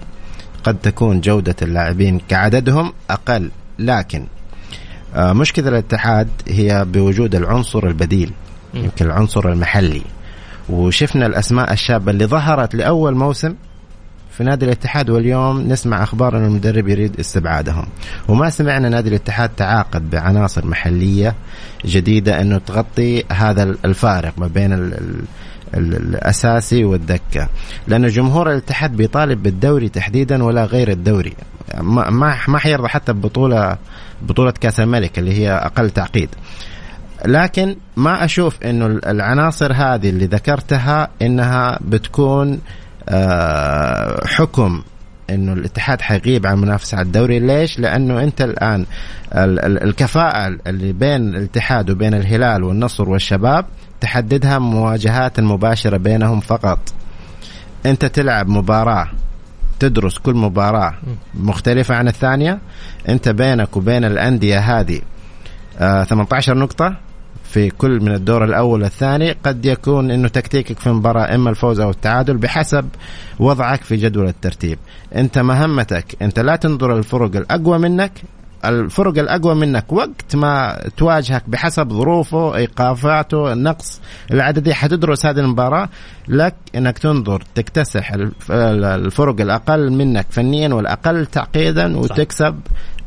قد 0.63 0.77
تكون 0.77 1.21
جودة 1.21 1.55
اللاعبين 1.61 2.19
كعددهم 2.29 2.93
أقل 3.09 3.51
لكن 3.79 4.27
آه، 5.15 5.33
مشكلة 5.33 5.67
الاتحاد 5.67 6.27
هي 6.47 6.85
بوجود 6.85 7.35
العنصر 7.35 7.87
البديل 7.87 8.31
يمكن 8.73 9.05
العنصر 9.05 9.49
المحلي. 9.51 10.01
وشفنا 10.69 11.25
الأسماء 11.25 11.73
الشابة 11.73 12.11
اللي 12.11 12.25
ظهرت 12.25 12.75
لأول 12.75 13.15
موسم 13.15 13.55
في 14.37 14.43
نادي 14.43 14.65
الاتحاد 14.65 15.09
واليوم 15.09 15.61
نسمع 15.61 16.03
أخبار 16.03 16.37
إن 16.37 16.45
المدرب 16.45 16.87
يريد 16.87 17.19
استبعادهم. 17.19 17.87
وما 18.27 18.49
سمعنا 18.49 18.89
نادي 18.89 19.09
الاتحاد 19.09 19.49
تعاقد 19.49 20.09
بعناصر 20.09 20.65
محلية 20.65 21.35
جديدة 21.85 22.41
إنه 22.41 22.57
تغطي 22.57 23.23
هذا 23.31 23.63
الفارق 23.63 24.33
ما 24.37 24.47
بين 24.47 24.73
ال 24.73 24.93
ال 25.73 25.95
الأساسي 25.95 26.83
والدكة. 26.83 27.49
لأنه 27.87 28.07
جمهور 28.07 28.51
الاتحاد 28.51 28.91
بيطالب 28.97 29.43
بالدوري 29.43 29.89
تحديدا 29.89 30.43
ولا 30.43 30.65
غير 30.65 30.91
الدوري. 30.91 31.33
ما 31.81 32.09
ما 32.47 32.59
حيرضى 32.59 32.87
حتى 32.87 33.13
ببطوله 33.13 33.77
بطوله 34.21 34.51
كأس 34.51 34.79
الملك 34.79 35.19
اللي 35.19 35.33
هي 35.33 35.51
أقل 35.51 35.89
تعقيد. 35.89 36.29
لكن 37.27 37.75
ما 37.95 38.25
أشوف 38.25 38.63
إنه 38.63 38.85
العناصر 38.85 39.73
هذه 39.73 40.09
اللي 40.09 40.25
ذكرتها 40.25 41.07
إنها 41.21 41.79
بتكون 41.81 42.61
آه، 43.09 44.25
حكم 44.27 44.83
إنه 45.29 45.53
الاتحاد 45.53 46.01
حيغيب 46.01 46.47
عن 46.47 46.53
المنافسة 46.53 46.97
على 46.97 47.05
الدوري 47.05 47.39
ليش؟ 47.39 47.79
لأنه 47.79 48.23
أنت 48.23 48.41
الآن 48.41 48.85
الكفاءة 49.33 50.57
اللي 50.67 50.93
بين 50.93 51.35
الاتحاد 51.35 51.89
وبين 51.89 52.13
الهلال 52.13 52.63
والنصر 52.63 53.09
والشباب 53.09 53.65
تحددها 54.01 54.59
مواجهات 54.59 55.39
المباشره 55.39 55.97
بينهم 55.97 56.39
فقط. 56.39 56.79
أنت 57.85 58.05
تلعب 58.05 58.47
مباراة 58.47 59.07
تدرس 59.79 60.17
كل 60.17 60.33
مباراة 60.35 60.93
مختلفة 61.33 61.95
عن 61.95 62.07
الثانية 62.07 62.59
أنت 63.09 63.29
بينك 63.29 63.77
وبين 63.77 64.05
الأندية 64.05 64.59
هذه 64.59 65.01
آه 65.79 66.03
18 66.03 66.57
نقطة 66.57 67.06
في 67.49 67.69
كل 67.69 68.01
من 68.01 68.11
الدور 68.11 68.43
الأول 68.43 68.83
والثاني. 68.83 69.31
قد 69.31 69.65
يكون 69.65 70.11
إنه 70.11 70.27
تكتيكك 70.27 70.79
في 70.79 70.87
المباراه 70.87 71.35
إما 71.35 71.49
الفوز 71.49 71.79
أو 71.79 71.89
التعادل 71.89 72.37
بحسب 72.37 72.89
وضعك 73.39 73.81
في 73.81 73.95
جدول 73.95 74.27
الترتيب. 74.27 74.79
أنت 75.15 75.39
مهمتك 75.39 76.05
أنت 76.21 76.39
لا 76.39 76.55
تنظر 76.55 76.97
الفرق 76.97 77.35
الأقوى 77.35 77.77
منك. 77.77 78.11
الفرق 78.65 79.17
الأقوى 79.17 79.55
منك 79.55 79.93
وقت 79.93 80.35
ما 80.35 80.79
تواجهك 80.97 81.43
بحسب 81.47 81.89
ظروفه 81.89 82.55
إيقافاته 82.55 83.53
النقص 83.53 84.01
العددي. 84.31 84.73
حتدرس 84.73 85.25
هذه 85.25 85.39
المباراة 85.39 85.89
لك 86.27 86.55
إنك 86.75 86.97
تنظر 86.97 87.43
تكتسح 87.55 88.11
الفرق 88.51 89.41
الأقل 89.41 89.91
منك 89.91 90.25
فنيا 90.29 90.73
والأقل 90.73 91.25
تعقيدا 91.25 91.97
وتكسب 91.97 92.59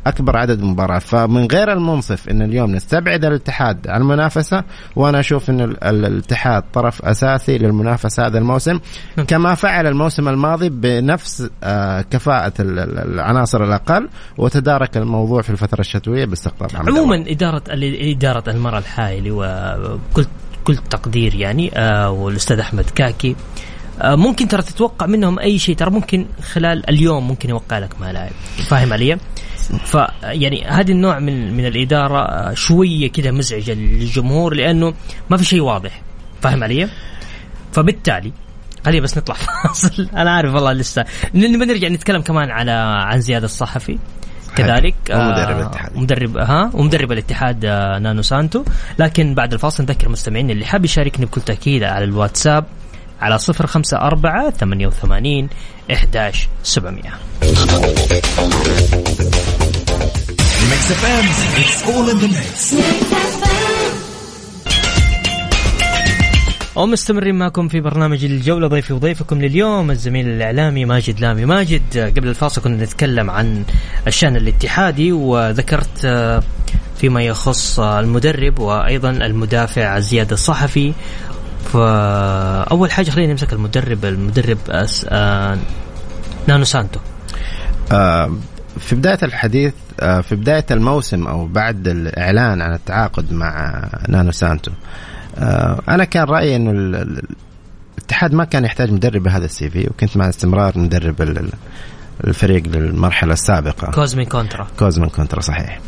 أكبر 0.07 0.37
عدد 0.37 0.63
مباريات 0.63 1.03
فمن 1.03 1.47
غير 1.47 1.73
المنصف 1.73 2.29
إن 2.29 2.43
اليوم 2.43 2.71
نستبعد 2.71 3.25
الاتحاد 3.25 3.89
عن 3.89 4.01
المنافسة 4.01 4.65
وأنا 4.97 5.21
أشوف 5.21 5.51
إن 5.51 5.61
الاتحاد 5.83 6.63
طرف 6.73 7.03
أساسي 7.03 7.59
للمنافسة 7.59 8.27
هذا 8.27 8.39
الموسم 8.39 8.81
نعم. 9.17 9.27
كما 9.27 9.55
فعل 9.55 9.87
الموسم 9.87 10.29
الماضي 10.29 10.69
بنفس 10.69 11.49
آه، 11.65 12.01
كفاءة 12.01 12.53
العناصر 12.61 13.65
الأقل 13.65 14.09
وتدارك 14.39 14.97
الموضوع 14.97 15.43
في 15.43 15.51
الفترة 15.51 15.81
الشتوية 15.81 16.25
باستقطاب 16.25 16.71
عموما 16.75 17.25
إدارة 17.29 17.63
إدارة 18.13 18.51
المرأة 18.51 18.79
الحائلي 18.79 19.31
وكل 19.31 20.27
كل 20.65 20.77
تقدير 20.77 21.35
يعني 21.35 21.79
آه 21.79 22.11
والأستاذ 22.11 22.59
أحمد 22.59 22.85
كاكي 22.85 23.37
آه 24.03 24.15
ممكن 24.15 24.49
ترى 24.49 24.63
تتوقع 24.63 25.07
منهم 25.07 25.39
أي 25.39 25.59
شيء 25.59 25.77
ترى 25.77 25.91
ممكن 25.91 26.27
خلال 26.53 26.91
اليوم 26.91 27.29
ممكن 27.29 27.49
يوقع 27.49 27.79
لك 27.79 28.01
ما 28.01 28.13
لاعب 28.13 28.33
فاهم 28.69 28.93
علي؟ 28.93 29.19
فيعني 29.79 30.65
هذه 30.65 30.93
النوع 30.93 31.19
من 31.19 31.55
من 31.55 31.67
الإدارة 31.67 32.55
شوية 32.55 33.13
كذا 33.13 33.31
مزعجة 33.31 33.73
للجمهور 33.73 34.55
لأنه 34.55 34.95
ما 35.31 35.37
في 35.37 35.45
شيء 35.45 35.61
واضح. 35.61 36.03
فاهم 36.43 36.65
علي؟ 36.65 36.89
فبالتالي 37.73 38.33
خلينا 38.85 39.03
بس 39.03 39.19
نطلع 39.19 39.35
فاصل. 39.65 40.09
أنا 40.17 40.31
عارف 40.31 40.55
والله 40.55 40.73
لسه. 40.73 41.05
بنرجع 41.35 41.89
نتكلم 41.89 42.23
كمان 42.23 42.51
على 42.51 42.71
عن 43.07 43.21
زياد 43.21 43.45
الصحفي. 43.45 43.99
كذلك 44.57 44.95
ومدرب 45.11 45.57
آه، 45.57 45.61
الاتحاد. 45.61 45.97
مدرب 45.97 46.37
ها 46.39 46.71
ومدرب 46.75 47.13
الاتحاد 47.13 47.65
آه، 47.65 47.99
نانو 47.99 48.23
سانتو. 48.23 48.65
لكن 48.99 49.35
بعد 49.35 49.53
الفاصل 49.53 49.83
نذكر 49.83 50.07
المستمعين 50.07 50.51
اللي 50.51 50.65
حاب 50.65 50.85
يشاركني 50.85 51.27
بكل 51.27 51.41
تأكيد 51.41 51.83
على 51.83 52.05
الواتساب 52.05 52.65
على 53.21 53.39
صفر 53.39 53.67
خمسة 53.67 53.97
أربعة 53.97 54.51
ثمانية 54.51 54.87
وثمانين 54.87 55.49
إحداش 55.93 56.49
سبعمية. 56.63 57.15
ومستمرين 66.77 67.35
معكم 67.35 67.69
في 67.69 67.81
برنامج 67.81 68.25
الجولة 68.25 68.67
ضيفي 68.67 68.93
وضيفكم 68.93 69.43
لليوم 69.43 69.91
الزميل 69.91 70.29
الإعلامي 70.29 70.85
ماجد 70.85 71.21
لامي. 71.21 71.45
ماجد 71.45 72.13
قبل 72.17 72.29
الفاصل 72.29 72.63
كنا 72.63 72.85
نتكلم 72.85 73.31
عن 73.31 73.65
الشأن 74.07 74.37
الاتحادي 74.37 75.13
وذكرت 75.13 76.05
آه، 76.05 76.43
فيما 77.01 77.23
يخص 77.23 77.81
المدرب 77.81 78.59
وأيضا 78.59 79.11
المدافع 79.11 79.99
زياد 79.99 80.33
الصحفي 80.33 80.93
فأول 81.65 82.91
حاجة 82.91 83.11
خلينا 83.11 83.33
نمسك 83.33 83.53
المدرب 83.53 84.05
المدرب 84.05 84.59
أس... 84.69 85.07
آه 85.09 85.59
نانو 86.49 86.65
سانتو. 86.65 87.01
آه 87.93 88.31
في 88.79 88.95
بداية 88.95 89.19
الحديث 89.23 89.73
آه 90.01 90.21
في 90.21 90.37
بداية 90.37 90.67
الموسم 90.71 91.27
أو 91.27 91.47
بعد 91.47 91.89
الإعلان 91.89 92.63
عن 92.63 92.73
التعاقد 92.73 93.33
مع 93.33 93.85
نانو 94.09 94.31
سانتو 94.31 94.71
آه 95.39 95.81
أنا 95.89 96.05
كان 96.05 96.25
رأيي 96.25 96.57
إنه 96.57 96.71
الاتحاد 96.71 98.35
ما 98.35 98.45
كان 98.45 98.65
يحتاج 98.65 98.93
مدرب 98.93 99.23
بهذا 99.23 99.45
ال 99.45 99.71
CV 99.71 99.87
وكنت 99.87 100.17
مع 100.17 100.29
استمرار 100.29 100.79
مدرب 100.79 101.23
الفريق 102.27 102.67
للمرحلة 102.67 103.33
السابقة. 103.33 103.91
كوزمين 103.91 104.27
كونترا. 104.27 104.67
كوزمين 104.79 105.09
كونترا 105.09 105.41
صحيح. 105.41 105.81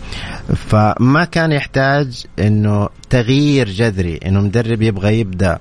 فما 0.54 1.24
كان 1.24 1.52
يحتاج 1.52 2.24
إنه 2.38 2.88
تغيير 3.10 3.68
جذري 3.68 4.16
إنه 4.26 4.40
مدرب 4.40 4.82
يبغى 4.82 5.20
يبدأ 5.20 5.58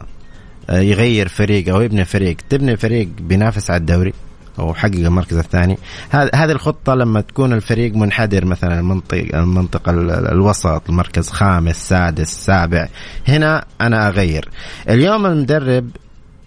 آه، 0.69 0.79
يغير 0.79 1.27
فريق 1.27 1.69
أو 1.69 1.81
يبني 1.81 2.05
فريق. 2.05 2.37
تبني 2.49 2.77
فريق 2.77 3.09
بينافس 3.19 3.71
على 3.71 3.79
الدوري 3.79 4.13
أو 4.59 4.73
حقق 4.73 4.95
المركز 4.95 5.37
الثاني. 5.37 5.77
هذه 6.11 6.51
الخطة 6.51 6.93
لما 6.93 7.21
تكون 7.21 7.53
الفريق 7.53 7.95
منحدر 7.95 8.45
مثلا 8.45 8.79
المنطقة 8.79 9.39
المنطقة 9.39 9.91
الوسط 10.31 10.89
المركز 10.89 11.29
خامس 11.29 11.89
سادس 11.89 12.45
سابع 12.45 12.87
هنا 13.27 13.65
أنا 13.81 14.07
أغير. 14.07 14.49
اليوم 14.89 15.25
المدرب 15.25 15.89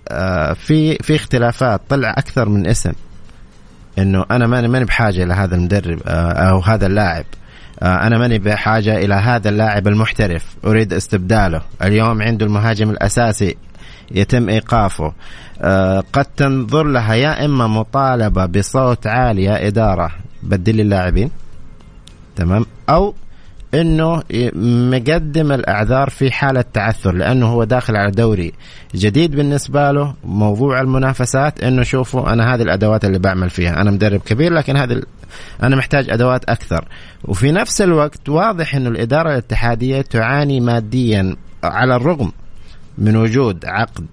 آه، 0.09 0.53
في 0.53 0.97
في 0.97 1.17
اختلافات 1.17 1.81
طلع 1.89 2.11
أكثر 2.11 2.49
من 2.49 2.67
اسم. 2.67 2.93
إنه 3.99 4.25
أنا 4.31 4.47
ماني 4.47 4.69
ماني 4.69 4.85
بحاجة 4.85 5.25
إلى 5.25 5.35
هذا 5.35 5.55
المدرب 5.57 6.01
آه، 6.07 6.33
أو 6.33 6.61
هذا 6.61 6.87
اللاعب. 6.87 7.25
آه، 7.83 8.07
أنا 8.07 8.19
ماني 8.19 8.39
بحاجة 8.39 8.97
إلى 8.97 9.15
هذا 9.15 9.49
اللاعب 9.49 9.89
المحترف. 9.89 10.57
أريد 10.65 10.93
استبداله. 10.93 11.61
اليوم 11.83 12.23
عنده 12.23 12.47
المهاجم 12.47 12.91
الأساسي 12.91 13.57
يتم 14.11 14.49
إيقافه. 14.49 15.13
آه، 15.61 16.05
قد 16.13 16.25
تنظر 16.25 16.83
لها 16.83 17.15
يا 17.15 17.45
إما 17.45 17.67
مطالبة 17.67 18.47
بصوت 18.47 19.07
عالي 19.07 19.45
يا 19.45 19.67
إدارة. 19.67 20.11
بدل 20.43 20.81
اللاعبين 20.81 21.31
تمام؟ 22.37 22.67
أو 22.89 23.15
إنه 23.75 24.23
مقدم 24.93 25.53
الأعذار 25.53 26.11
في 26.11 26.33
حالة 26.33 26.65
تعثر 26.73 27.13
لأنه 27.13 27.47
هو 27.47 27.65
داخل 27.65 27.97
على 27.97 28.11
دوري 28.11 28.53
جديد 28.95 29.37
بالنسبة 29.37 29.91
له 29.91 30.15
موضوع 30.25 30.81
المنافسات 30.81 31.65
إنه 31.65 31.83
شوفوا 31.83 32.33
أنا 32.33 32.55
هذه 32.55 32.63
الأدوات 32.63 33.05
اللي 33.05 33.19
بعمل 33.19 33.51
فيها 33.51 33.81
أنا 33.81 33.91
مدرب 33.91 34.21
كبير 34.21 34.53
لكن 34.53 34.77
هذه 34.77 35.03
أنا 35.63 35.77
محتاج 35.77 36.11
أدوات 36.11 36.45
أكثر. 36.45 36.85
وفي 37.25 37.53
نفس 37.53 37.81
الوقت 37.81 38.29
واضح 38.29 38.75
إنه 38.75 38.89
الإدارة 38.89 39.31
الاتحادية 39.33 40.01
تعاني 40.01 40.61
ماديا 40.61 41.37
على 41.65 41.97
الرغم 41.97 42.33
من 42.99 43.17
وجود 43.17 43.65
عقد 43.65 44.07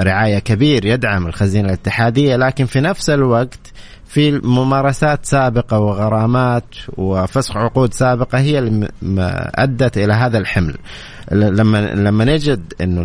رعاية 0.00 0.38
كبير 0.38 0.84
يدعم 0.84 1.26
الخزينة 1.26 1.68
الاتحادية 1.68 2.36
لكن 2.36 2.64
في 2.64 2.80
نفس 2.80 3.10
الوقت 3.10 3.72
في 4.08 4.30
ممارسات 4.30 5.26
سابقة 5.26 5.78
وغرامات 5.78 6.64
وفسخ 6.96 7.56
عقود 7.56 7.94
سابقة 7.94 8.38
هي 8.38 8.58
اللي 8.58 8.88
أدت 9.54 9.98
إلى 9.98 10.12
هذا 10.12 10.38
الحمل. 10.38 10.74
لما 11.32 11.78
لما 11.78 12.24
نجد 12.24 12.72
إنه 12.80 13.02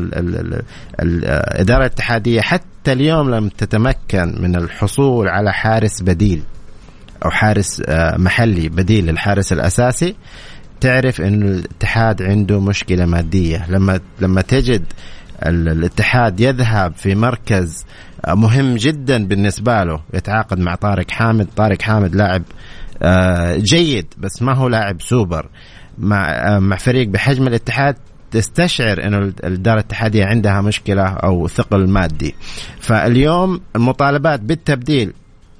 الإدارة 0.99 1.79
الاتحادية 1.79 2.41
حتى 2.41 2.91
اليوم 2.91 3.29
لم 3.35 3.49
تتمكن 3.49 4.35
من 4.39 4.55
الحصول 4.55 5.27
على 5.27 5.53
حارس 5.53 6.01
بديل 6.01 6.43
أو 7.25 7.29
حارس 7.29 7.81
آه، 7.85 8.17
محلي 8.17 8.69
بديل 8.69 9.05
للحارس 9.05 9.53
الأساسي 9.53 10.15
تعرف 10.81 11.21
إنه 11.21 11.45
الاتحاد 11.45 12.21
عنده 12.21 12.59
مشكلة 12.59 13.05
مادية. 13.05 13.65
لما 13.69 13.99
لما 14.19 14.41
تجد 14.41 14.83
الاتحاد 15.45 16.39
يذهب 16.39 16.93
في 16.93 17.15
مركز 17.15 17.85
مهم 18.27 18.75
جدا 18.75 19.27
بالنسبة 19.27 19.83
له 19.83 20.01
يتعاقد 20.13 20.59
مع 20.59 20.75
طارق 20.75 21.11
حامد. 21.11 21.47
طارق 21.55 21.81
حامد 21.81 22.15
لاعب 22.15 22.43
آه، 23.01 23.57
جيد 23.57 24.13
بس 24.17 24.41
ما 24.41 24.53
هو 24.55 24.67
لاعب 24.67 25.01
سوبر. 25.01 25.49
مع 25.97 26.31
آه، 26.31 26.59
مع 26.59 26.75
فريق 26.75 27.07
بحجم 27.07 27.47
الاتحاد 27.47 27.95
تستشعر 28.31 29.03
إنه 29.07 29.17
الإدارة 29.17 29.79
الاتحادية 29.79 30.25
عندها 30.25 30.61
مشكلة 30.61 31.03
أو 31.03 31.47
ثقل 31.47 31.89
مادي. 31.89 32.35
فاليوم 32.79 33.61
المطالبات 33.75 34.39
بالتبديل 34.39 35.13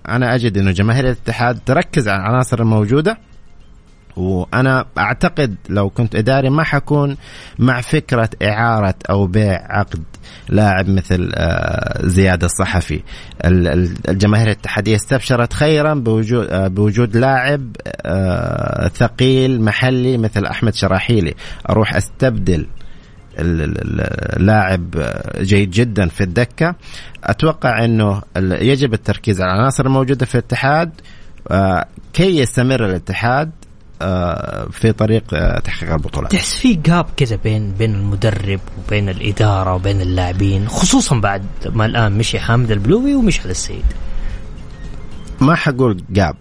أنا 0.09 0.35
أجد 0.35 0.57
إنه 0.57 0.71
جماهير 0.71 1.05
الاتحاد 1.05 1.59
تركز 1.65 2.07
على 2.07 2.21
العناصر 2.21 2.61
الموجودة. 2.61 3.17
وأنا 4.17 4.85
أعتقد 4.97 5.55
لو 5.69 5.89
كنت 5.89 6.15
إداري 6.15 6.49
ما 6.49 6.63
حكون 6.63 7.17
مع 7.59 7.81
فكرة 7.81 8.29
إعارة 8.43 8.95
أو 9.09 9.27
بيع 9.27 9.77
عقد 9.77 10.03
لاعب 10.49 10.89
مثل 10.89 11.31
آه، 11.35 12.05
زياد 12.07 12.43
الصحفي. 12.43 13.01
الجماهير 13.45 14.47
الاتحادية 14.47 14.95
استبشرت 14.95 15.53
خيرا 15.53 15.93
بوجود 15.93 16.47
آه، 16.49 16.67
بوجود 16.67 17.17
لاعب 17.17 17.75
آه، 17.87 18.87
ثقيل 18.87 19.61
محلي 19.61 20.17
مثل 20.17 20.45
أحمد 20.45 20.75
شراحيلي. 20.75 21.33
أروح 21.69 21.95
أستبدل 21.95 22.67
اللاعب 23.39 25.13
جيد 25.37 25.71
جدا 25.71 26.07
في 26.07 26.21
الدكة. 26.23 26.75
أتوقع 27.23 27.85
إنه 27.85 28.21
يجب 28.37 28.93
التركيز 28.93 29.41
على 29.41 29.53
العناصر 29.53 29.85
الموجودة 29.85 30.25
في 30.25 30.35
الاتحاد. 30.35 30.91
كي 32.13 32.37
يستمر 32.39 32.85
الاتحاد 32.85 33.51
في 34.71 34.91
طريق 34.91 35.23
آه، 35.33 35.59
تحقيق 35.59 35.93
البطولات. 35.93 36.31
تحس 36.31 36.57
في 36.57 36.73
gap 36.73 37.05
كذا 37.17 37.35
بين 37.35 37.71
بين 37.71 37.95
المدرب 37.95 38.59
وبين 38.77 39.09
الإدارة 39.09 39.73
وبين 39.73 40.01
اللاعبين 40.01 40.67
خصوصا 40.67 41.19
بعد 41.19 41.43
ما 41.65 41.85
الآن 41.85 42.11
مشي 42.11 42.39
حامد 42.39 42.71
البلوي 42.71 43.15
ومشعل 43.15 43.49
السيد. 43.49 43.85
ما 45.41 45.55
حقول 45.55 46.03
gap 46.09 46.35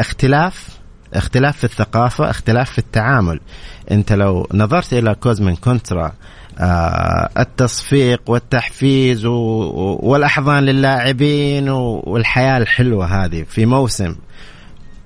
اختلاف 0.00 0.68
اختلاف 1.14 1.56
في 1.56 1.64
الثقافة 1.64 2.30
اختلاف 2.30 2.70
في 2.70 2.78
التعامل. 2.78 3.40
انت 3.90 4.12
لو 4.12 4.46
نظرت 4.54 4.92
إلى 4.92 5.14
كوزمن 5.14 5.56
كونترا 5.56 6.12
آه 6.58 7.30
التصفيق 7.38 8.22
والتحفيز 8.26 9.24
والأحضان 9.26 10.64
للاعبين 10.64 11.68
والحياة 11.68 12.58
الحلوة 12.58 13.24
هذه 13.24 13.44
في 13.48 13.66
موسم 13.66 14.16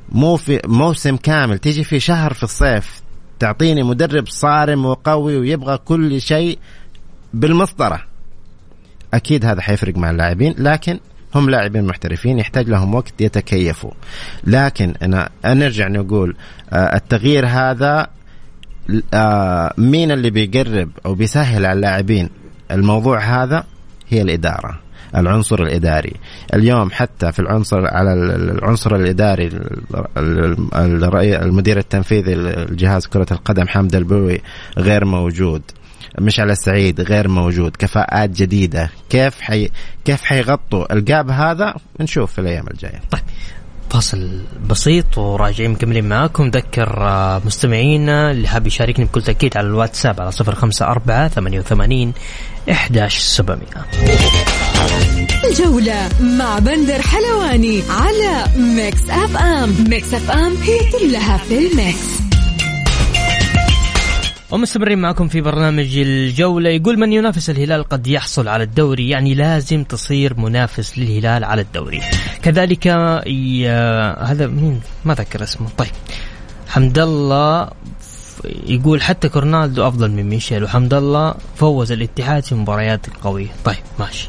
مو 0.09 0.37
في 0.37 0.61
موسم 0.67 1.17
كامل 1.17 1.59
تيجي 1.59 1.85
في 1.85 2.01
شهر 2.01 2.33
في 2.33 2.43
الصيف 2.43 3.03
تعطيني 3.39 3.83
مدرب 3.83 4.29
صارم 4.29 4.87
وقوي 4.87 5.37
ويبغى 5.37 5.79
كل 5.79 6.21
شيء 6.21 6.59
بالمسطرة. 7.35 8.03
أكيد 9.15 9.45
هذا 9.45 9.61
حيفرق 9.61 9.97
مع 9.97 10.11
اللاعبين 10.11 10.55
لكن 10.59 10.99
هم 11.35 11.51
لاعبين 11.51 11.85
محترفين 11.85 12.39
يحتاج 12.39 12.69
لهم 12.69 12.95
وقت 12.95 13.21
يتكيفوا. 13.21 13.91
لكن 14.45 14.95
أنا 15.03 15.29
نرجع 15.45 15.89
نقول 15.89 16.37
آه، 16.73 16.97
التغيير 16.97 17.47
هذا 17.47 18.07
آه، 19.15 19.75
مين 19.79 20.11
اللي 20.11 20.31
بيقرب 20.31 20.91
أو 21.07 21.15
بيسهل 21.15 21.67
على 21.67 21.77
اللاعبين؟ 21.77 22.31
الموضوع 22.71 23.19
هذا 23.19 23.65
هي 24.09 24.23
الإدارة. 24.23 24.84
العنصر 25.17 25.63
الإداري. 25.63 26.13
اليوم 26.55 26.91
حتى 26.91 27.33
في 27.33 27.39
العنصر 27.39 27.87
على 27.87 28.13
العنصر 28.35 28.97
الإداري 28.97 29.51
المدير 31.43 31.79
التنفيذي 31.79 32.35
لجهاز 32.35 33.07
كرة 33.07 33.27
القدم 33.31 33.69
حمد 33.69 33.95
البوي 33.95 34.41
غير 34.79 35.05
موجود. 35.05 35.63
مشعل 36.19 36.51
السعيد 36.51 37.01
غير 37.01 37.29
موجود. 37.29 37.77
كفاءات 37.77 38.31
جديدة. 38.31 38.91
كيف 39.11 39.41
حي 39.41 39.71
كيف 40.05 40.23
حيغطوا 40.23 40.93
الجاب 40.93 41.31
هذا؟ 41.31 41.75
نشوف 42.01 42.33
في 42.33 42.41
الأيام 42.41 42.67
الجاية. 42.71 43.01
طيب 43.11 43.23
فاصل 43.91 44.41
بسيط 44.71 45.19
وراجعين 45.19 45.71
مكملين 45.71 46.09
معاكم. 46.09 46.49
ذكر 46.49 47.03
آه، 47.03 47.43
مستمعينا 47.45 48.31
اللي 48.31 48.49
حاب 48.49 48.67
يشاركني 48.67 49.05
بكل 49.05 49.23
تأكيد 49.23 49.57
على 49.57 49.67
الواتساب 49.67 50.21
على 50.21 50.31
054 50.33 51.29
88 51.29 52.13
11700 52.69 53.59
الجولة 55.55 56.09
مع 56.21 56.59
بندر 56.59 57.03
حلواني 57.03 57.83
على 57.91 58.45
Mix 58.57 59.11
FM. 59.11 59.75
Mix 59.89 60.15
FM 60.15 60.57
هي 60.57 60.79
كلها 60.93 61.37
في 61.37 61.59
ال 61.59 61.71
mix. 61.71 62.21
ومستمرين 64.51 64.99
معكم 64.99 65.29
في 65.29 65.41
برنامج 65.41 65.97
الجولة. 65.97 66.71
يقول 66.71 66.99
من 66.99 67.13
ينافس 67.13 67.51
الهلال 67.51 67.85
قد 67.89 68.07
يحصل 68.07 68.49
على 68.49 68.65
الدوري 68.65 69.09
يعني 69.09 69.35
لازم 69.35 69.85
تصير 69.85 70.41
منافس 70.41 70.99
للهلال 70.99 71.45
على 71.45 71.63
الدوري. 71.63 72.01
كذلك 72.43 72.87
هذا 74.19 74.47
مين؟ 74.47 74.81
ما 75.05 75.15
ذكر 75.15 75.43
اسمه. 75.43 75.69
طيب. 75.79 75.93
حمد 76.69 76.99
الله 76.99 77.71
يقول 78.67 79.03
حتى 79.03 79.29
كورنالدو 79.29 79.89
أفضل 79.89 80.11
من 80.11 80.29
ميشيل 80.29 80.65
وحمد 80.65 80.95
الله 80.95 81.35
فوز 81.57 81.93
الاتحاد 81.93 82.45
في 82.45 82.55
مباريات 82.55 83.07
قوية. 83.23 83.49
طيب 83.65 83.77
ماشي. 83.99 84.29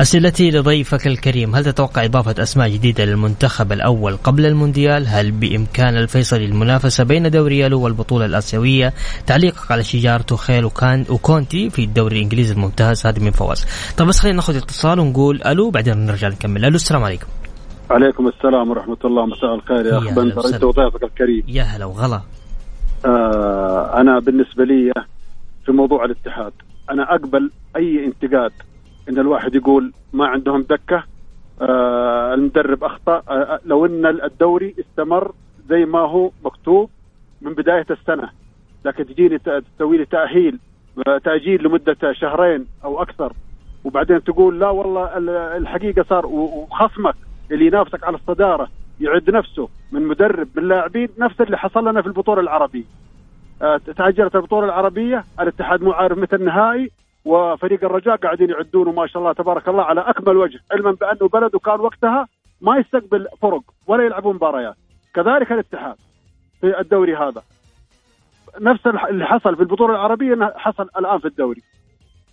أسئلتي 0.00 0.50
لضيفك 0.50 1.06
الكريم. 1.06 1.54
هل 1.54 1.64
تتوقع 1.64 2.04
إضافة 2.04 2.42
أسماء 2.42 2.68
جديدة 2.68 3.04
للمنتخب 3.04 3.72
الأول 3.72 4.16
قبل 4.16 4.46
المونديال؟ 4.46 5.06
هل 5.08 5.30
بإمكان 5.30 5.96
الفيصلي 5.96 6.44
المنافسة 6.44 7.04
بين 7.04 7.30
دوري 7.30 7.58
يالو 7.58 7.80
والبطولة 7.80 8.26
الآسيوية؟ 8.26 8.92
تعليقك 9.26 9.70
على 9.70 9.84
شجار 9.84 10.20
توخيل 10.20 10.64
وكان 10.64 11.04
وكونتي 11.10 11.70
في 11.70 11.84
الدوري 11.84 12.16
الإنجليزي 12.16 12.54
الممتاز 12.54 13.06
هذه 13.06 13.20
من 13.20 13.30
فواز. 13.30 13.66
طب 13.96 14.06
بس 14.06 14.20
خلينا 14.20 14.36
ناخذ 14.36 14.56
اتصال 14.56 15.00
ونقول 15.00 15.42
ألو 15.46 15.70
بعدين 15.70 16.06
نرجع 16.06 16.28
نكمل. 16.28 16.64
ألو 16.64 16.76
السلام 16.76 17.04
عليكم. 17.04 17.26
عليكم 17.90 18.28
السلام 18.28 18.70
ورحمة 18.70 18.98
الله. 19.04 19.26
مساء 19.26 19.54
الخير 19.54 19.86
يا 19.86 19.98
أخ 19.98 20.14
بندر. 20.14 20.46
أنت 20.46 20.64
وضيفك 20.64 21.02
الكريم. 21.02 21.42
يا 21.48 21.62
هلا 21.62 21.84
وغلا. 21.84 22.20
آه 23.06 24.00
أنا 24.00 24.18
بالنسبة 24.18 24.64
لي 24.64 24.92
في 25.66 25.72
موضوع 25.72 26.04
الاتحاد 26.04 26.52
أنا 26.90 27.02
أقبل 27.14 27.50
أي 27.76 28.04
انتقاد 28.06 28.52
إن 29.10 29.18
الواحد 29.18 29.54
يقول 29.54 29.92
ما 30.12 30.26
عندهم 30.26 30.62
دكة 30.62 31.04
آه 31.62 32.34
المدرب 32.34 32.84
أخطأ 32.84 33.22
آه 33.28 33.60
لو 33.64 33.86
إن 33.86 34.06
الدوري 34.06 34.74
استمر 34.80 35.32
زي 35.68 35.84
ما 35.84 35.98
هو 35.98 36.30
مكتوب 36.44 36.90
من 37.42 37.52
بداية 37.54 37.86
السنة 37.90 38.30
لكن 38.84 39.06
تجيني 39.06 39.38
تسوي 39.38 39.96
لي 39.98 40.04
تأهيل 40.04 40.58
آه، 41.08 41.18
تأجيل 41.18 41.62
لمدة 41.64 42.12
شهرين 42.12 42.66
أو 42.84 43.02
أكثر 43.02 43.32
وبعدين 43.84 44.24
تقول 44.24 44.60
لا 44.60 44.70
والله 44.70 45.18
الحقيقة 45.56 46.04
صار 46.08 46.26
وخصمك 46.26 47.14
اللي 47.50 47.66
ينافسك 47.66 48.04
على 48.04 48.16
الصدارة 48.16 48.68
يعد 49.00 49.30
نفسه 49.30 49.68
من 49.92 50.06
مدرب 50.06 50.48
من 50.54 50.68
لاعبين 50.68 51.08
نفس 51.18 51.40
اللي 51.40 51.58
حصل 51.58 51.88
لنا 51.88 52.02
في 52.02 52.06
البطولة 52.06 52.40
العربية. 52.40 52.84
آه، 53.62 53.80
تأجلت 53.96 54.36
البطولة 54.36 54.64
العربية 54.66 55.24
الاتحاد 55.40 55.82
مو 55.82 55.92
عارف 55.92 56.18
متى 56.18 56.36
النهائي 56.36 56.90
وفريق 57.24 57.84
الرجاء 57.84 58.16
قاعدين 58.16 58.50
يعدونه 58.50 58.92
ما 58.92 59.06
شاء 59.06 59.22
الله 59.22 59.32
تبارك 59.32 59.68
الله 59.68 59.82
على 59.82 60.00
أكمل 60.00 60.36
وجه 60.36 60.60
علما 60.72 60.90
بأنه 60.90 61.28
بلده 61.28 61.58
كان 61.58 61.80
وقتها 61.80 62.28
ما 62.60 62.78
يستقبل 62.78 63.28
فرق 63.42 63.62
ولا 63.86 64.04
يلعبون 64.04 64.34
مباريات. 64.34 64.74
كذلك 65.14 65.52
الاتحاد 65.52 65.96
في 66.60 66.80
الدوري 66.80 67.16
هذا. 67.16 67.42
نفس 68.60 68.86
اللي 68.86 69.26
حصل 69.26 69.56
في 69.56 69.62
البطولة 69.62 69.94
العربية 69.94 70.52
حصل 70.56 70.88
الآن 70.98 71.18
في 71.18 71.24
الدوري. 71.24 71.62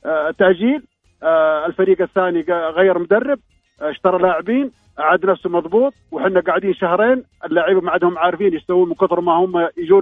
آه 0.06 0.32
تاجيل 0.32 0.84
آه 1.23 1.65
الفريق 1.65 2.02
الثاني 2.02 2.41
غير 2.50 3.00
مدرب 3.00 3.39
آه 3.82 3.89
اشترى 3.89 4.21
لاعبين 4.21 4.71
عاد 4.97 5.26
نفسه 5.26 5.50
مضبوط 5.50 5.93
وحنا 6.12 6.39
قاعدين 6.39 6.73
شهرين 6.73 7.23
اللاعبين 7.45 7.84
ما 7.84 7.91
عندهم 7.91 8.17
عارفين 8.17 8.54
يسوون 8.54 8.89
من 8.89 8.95
كثر 8.95 9.21
ما 9.21 9.34
هم 9.34 9.69
يجون 9.78 10.02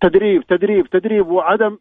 تدريب 0.00 0.42
تدريب 0.46 0.86
تدريب 0.86 1.26
وعدم 1.26 1.78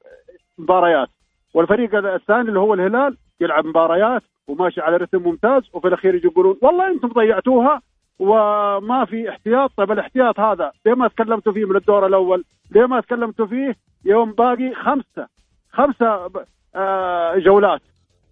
مباريات. 0.57 1.07
والفريق 1.53 1.95
الثاني 1.95 2.49
اللي 2.49 2.59
هو 2.59 2.73
الهلال 2.73 3.17
يلعب 3.41 3.65
مباريات 3.65 4.21
وماشي 4.47 4.81
على 4.81 4.97
رتم 4.97 5.21
ممتاز 5.21 5.63
وفي 5.73 5.87
الأخير 5.87 6.15
يجي 6.15 6.27
يقولون 6.27 6.57
والله 6.61 6.91
أنتم 6.91 7.07
ضيعتوها 7.07 7.81
وما 8.19 9.05
في 9.05 9.29
احتياط. 9.29 9.71
طيب 9.77 9.91
الاحتياط 9.91 10.39
هذا 10.39 10.71
ليه 10.85 10.93
ما 10.93 11.07
تكلمتوا 11.07 11.53
فيه 11.53 11.65
من 11.65 11.75
الدور 11.75 12.05
الأول؟ 12.05 12.43
ليه 12.71 12.85
ما 12.85 13.01
تكلمتوا 13.01 13.45
فيه 13.45 13.75
يوم 14.05 14.31
باقي 14.31 14.73
خمسة 14.85 15.27
خمسة 15.71 16.29
آه 16.75 17.37
جولات. 17.37 17.81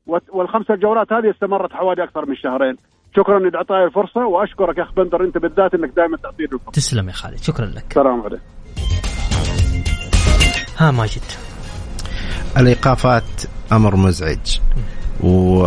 والخمسة 0.07 0.75
جولات 0.75 1.13
هذه 1.13 1.31
استمرت 1.31 1.73
حوالي 1.73 2.03
أكثر 2.03 2.25
من 2.25 2.35
شهرين. 2.35 2.77
شكرا 3.15 3.37
انك 3.37 3.55
اعطاني 3.55 3.83
الفرصه 3.83 4.25
وأشكرك 4.25 4.77
يا 4.77 4.83
اخ 4.83 4.93
بندر 4.93 5.23
أنت 5.23 5.37
بالذات 5.37 5.73
إنك 5.73 5.89
دائما 5.89 6.17
تعطيني 6.17 6.49
الفرصة. 6.53 6.71
تسلم 6.71 7.07
يا 7.07 7.13
خالد 7.13 7.37
شكرا 7.37 7.65
لك. 7.65 7.85
السلام 7.89 8.21
عليكم. 8.21 8.43
ها 10.77 10.91
ماجد. 10.91 11.52
الإيقافات 12.57 13.23
أمر 13.71 13.95
مزعج. 13.95 14.59
و... 15.23 15.61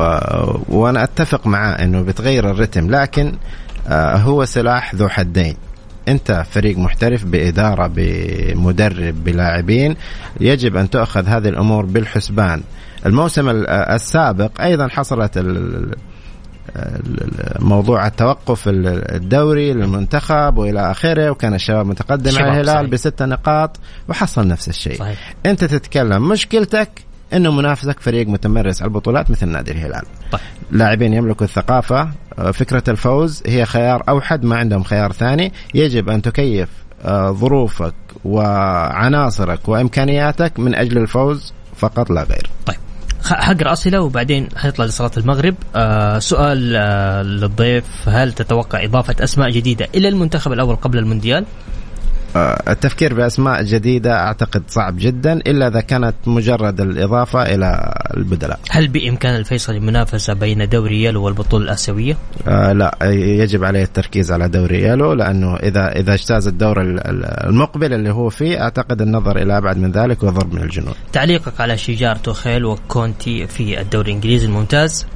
وأنا 0.68 1.04
أتفق 1.04 1.46
معاه 1.46 1.72
إنه 1.84 2.02
بتغير 2.02 2.50
الرتم 2.50 2.90
لكن 2.90 3.32
آه، 3.88 4.16
هو 4.16 4.44
سلاح 4.44 4.94
ذو 4.94 5.08
حدين. 5.08 5.56
أنت 6.08 6.44
فريق 6.50 6.78
محترف 6.78 7.24
بإدارة 7.24 7.90
بمدرب 7.94 9.24
بلاعبين 9.24 9.96
يجب 10.40 10.76
أن 10.76 10.90
تؤخذ 10.90 11.26
هذه 11.26 11.48
الأمور 11.48 11.86
بالحسبان. 11.86 12.62
الموسم 13.06 13.48
السابق 13.68 14.60
أيضا 14.60 14.88
حصلت 14.88 15.38
موضوع 17.58 18.06
التوقف 18.06 18.62
الدوري 18.68 19.72
للمنتخب 19.72 20.56
وإلى 20.56 20.90
آخره 20.90 21.30
وكان 21.30 21.54
الشباب 21.54 21.86
متقدم 21.86 22.38
على 22.38 22.60
الهلال 22.60 22.86
بست 22.86 23.22
نقاط 23.22 23.80
وحصل 24.08 24.48
نفس 24.48 24.68
الشيء. 24.68 24.98
صحيح. 24.98 25.34
أنت 25.46 25.64
تتكلم 25.64 26.28
مشكلتك 26.28 26.88
إنه 27.32 27.52
منافسك 27.52 28.00
فريق 28.00 28.28
متمرس 28.28 28.82
على 28.82 28.88
البطولات 28.88 29.30
مثل 29.30 29.48
نادي 29.48 29.72
الهلال. 29.72 30.02
طيب. 30.32 30.40
لاعبين 30.70 31.12
يملكوا 31.12 31.46
الثقافة 31.46 32.10
آه، 32.38 32.50
فكرة 32.50 32.82
الفوز 32.88 33.42
هي 33.46 33.66
خيار 33.66 34.02
أوحد 34.08 34.44
ما 34.44 34.56
عندهم 34.56 34.82
خيار 34.82 35.12
ثاني. 35.12 35.52
يجب 35.74 36.10
أن 36.10 36.22
تكيف 36.22 36.68
آه، 37.04 37.30
ظروفك 37.30 37.94
وعناصرك 38.24 39.68
وإمكانياتك 39.68 40.58
من 40.58 40.74
أجل 40.74 40.98
الفوز 40.98 41.52
فقط 41.76 42.10
لا 42.10 42.22
غير. 42.22 42.50
طيب. 42.66 42.76
حقرا 43.24 43.72
اسئله 43.72 44.00
وبعدين 44.00 44.48
حيطلع 44.56 44.84
لصلاة 44.84 45.10
المغرب 45.16 45.54
آه 45.76 46.18
سؤال 46.18 46.72
آه 46.76 47.22
للضيف 47.22 47.84
هل 48.08 48.32
تتوقع 48.32 48.84
إضافة 48.84 49.16
أسماء 49.24 49.50
جديدة 49.50 49.88
إلى 49.94 50.08
المنتخب 50.08 50.52
الأول 50.52 50.76
قبل 50.76 50.98
المونديال؟ 50.98 51.44
آه، 52.36 52.72
التفكير 52.72 53.14
بأسماء 53.14 53.62
جديدة 53.62 54.16
أعتقد 54.16 54.62
صعب 54.68 54.96
جدا 54.98 55.32
إلا 55.32 55.68
إذا 55.68 55.80
كانت 55.80 56.14
مجرد 56.26 56.80
الإضافة 56.80 57.42
إلى 57.42 57.94
البدلاء. 58.16 58.60
هل 58.70 58.88
بإمكان 58.88 59.36
الفيصل 59.36 59.74
المنافسة 59.74 60.34
بين 60.34 60.68
دوري 60.68 61.02
يالو 61.02 61.22
والبطولة 61.22 61.64
الآسيوية؟ 61.64 62.16
آه 62.48 62.72
لا 62.72 62.96
يجب 63.12 63.64
عليه 63.64 63.82
التركيز 63.82 64.32
على 64.32 64.48
دوري 64.48 64.82
يلو 64.82 65.12
لأنه 65.12 65.56
إذا 65.56 65.92
إذا 65.92 66.14
اجتاز 66.14 66.46
الدور 66.48 66.80
المقبل 67.48 67.92
اللي 67.92 68.10
هو 68.10 68.28
فيه 68.28 68.62
أعتقد 68.62 69.02
النظر 69.02 69.38
إلى 69.42 69.58
أبعد 69.58 69.78
من 69.78 69.92
ذلك 69.92 70.22
وضرب 70.22 70.54
من 70.54 70.62
الجنون. 70.62 70.94
تعليقك 71.12 71.60
على 71.60 71.76
شجار 71.76 72.16
توخيل 72.16 72.64
وكونتي 72.64 73.46
في 73.46 73.80
الدوري 73.80 74.10
الإنجليزي 74.10 74.46
الممتاز؟ 74.46 75.06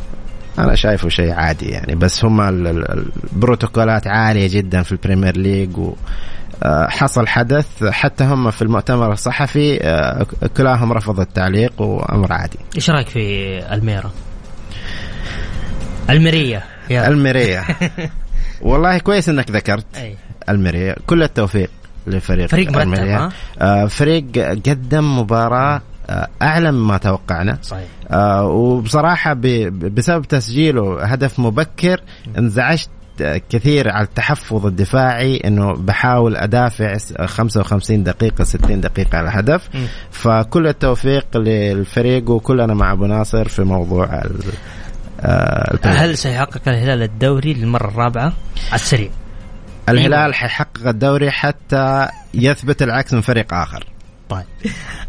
أنا 0.58 0.74
شايفه 0.74 1.08
شيء 1.08 1.32
عادي 1.32 1.66
يعني 1.66 1.94
بس 1.94 2.24
هم 2.24 2.40
البروتوكولات 2.40 4.06
عالية 4.06 4.48
جدا 4.50 4.82
في 4.82 4.92
ال 4.92 4.98
Premier 4.98 5.36
League 5.36 5.78
و 5.78 5.94
حصل 6.88 7.28
حدث 7.28 7.84
حتى 7.84 8.24
هم 8.24 8.50
في 8.50 8.62
المؤتمر 8.62 9.12
الصحفي 9.12 9.78
آه، 9.82 10.26
كلاهم 10.56 10.92
رفض 10.92 11.20
التعليق 11.20 11.82
وأمر 11.82 12.32
عادي. 12.32 12.58
إيش 12.76 12.90
رأيك 12.90 13.08
في 13.08 13.58
ألميرا؟ 13.74 14.10
المريه 16.10 16.64
المريه 16.90 17.64
والله 18.62 18.98
كويس 18.98 19.28
إنك 19.28 19.50
ذكرت 19.50 19.86
أي. 19.96 20.16
المريه 20.48 20.96
كل 21.06 21.22
التوفيق 21.22 21.70
لفريق 22.06 22.46
فريق 22.46 22.70
مرتب 22.70 23.32
آه 23.58 23.86
فريق 23.86 24.38
قدم 24.38 25.18
مباراة 25.18 25.82
آه 26.10 26.28
اعلى 26.42 26.72
مما 26.72 26.98
توقعنا. 26.98 27.58
صحيح. 27.62 27.88
آه 28.10 28.44
وبصراحة 28.44 29.34
بسبب 29.70 30.24
تسجيله 30.24 31.04
هدف 31.04 31.38
مبكر 31.38 32.00
انزعجت 32.38 32.88
كثير 33.50 33.90
على 33.90 34.04
التحفظ 34.04 34.66
الدفاعي 34.66 35.36
إنه 35.36 35.72
بحاول 35.72 36.36
أدافع 36.36 36.96
55 37.26 38.02
دقيقة 38.02 38.44
60 38.44 38.80
دقيقة 38.80 39.18
على 39.18 39.30
هدف 39.32 39.68
فكل 40.10 40.66
التوفيق 40.66 41.36
للفريق 41.36 42.30
وكلنا 42.30 42.74
مع 42.74 42.92
أبو 42.92 43.06
ناصر 43.06 43.48
في 43.48 43.62
موضوع 43.62 44.22
آه 45.20 45.78
هل 45.84 46.18
سيحقق 46.18 46.68
الهلال 46.68 47.02
الدوري 47.02 47.54
للمرة 47.54 47.88
الرابعة؟ 47.88 48.32
على 48.66 48.74
السريع؟ 48.74 49.10
الهلال 49.88 50.34
حيحقق 50.34 50.86
الدوري 50.86 51.30
حتى 51.30 52.08
يثبت 52.34 52.82
العكس 52.82 53.14
من 53.14 53.20
فريق 53.20 53.54
آخر. 53.54 53.84
طيب. 54.30 54.44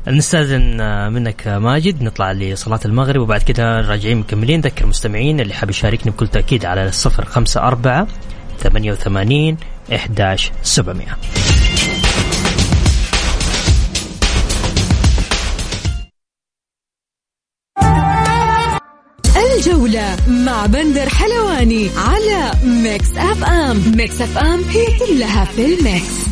نستاذن 0.08 0.78
منك 1.14 1.48
ماجد. 1.48 2.04
نطلع 2.04 2.32
لصلاة 2.32 2.80
المغرب 2.86 3.22
وبعد 3.22 3.42
كده 3.44 3.82
راجعين 3.82 4.18
مكملين. 4.18 4.60
نذكر 4.60 4.84
المستمعين 4.84 5.40
اللي 5.40 5.54
حاب 5.54 5.70
يشاركني 5.70 6.12
بكل 6.12 6.28
تأكيد 6.28 6.66
على 6.66 6.88
الصفر 6.88 7.26
خمسة 7.26 7.62
أربعة 7.62 8.08
ثمانية 8.60 8.92
وثمانين 8.92 9.58
إحداش 9.96 10.52
سبعمية. 10.64 11.18
الجولة 19.58 20.18
مع 20.28 20.66
بندر 20.66 21.10
حلواني 21.10 21.90
على 21.98 22.52
Mix 22.64 23.10
FM. 23.18 23.98
Mix 23.98 24.22
FM 24.22 24.64
هي 24.64 24.86
كلها 25.00 25.46
في 25.46 25.66
ال 25.66 25.79
mix. 25.79 26.31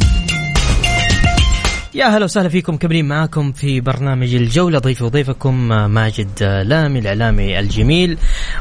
يا 1.94 2.06
هلا 2.06 2.26
وسهلا 2.26 2.50
فيكم 2.50 2.78
مكملين 2.78 3.08
معاكم 3.08 3.52
في 3.52 3.82
برنامج 3.82 4.36
الجولة. 4.36 4.80
ضيف 4.80 5.02
وضيفكم 5.02 5.68
ماجد 5.92 6.44
لامي 6.66 7.00
الإعلامي 7.00 7.60
الجميل. 7.60 8.18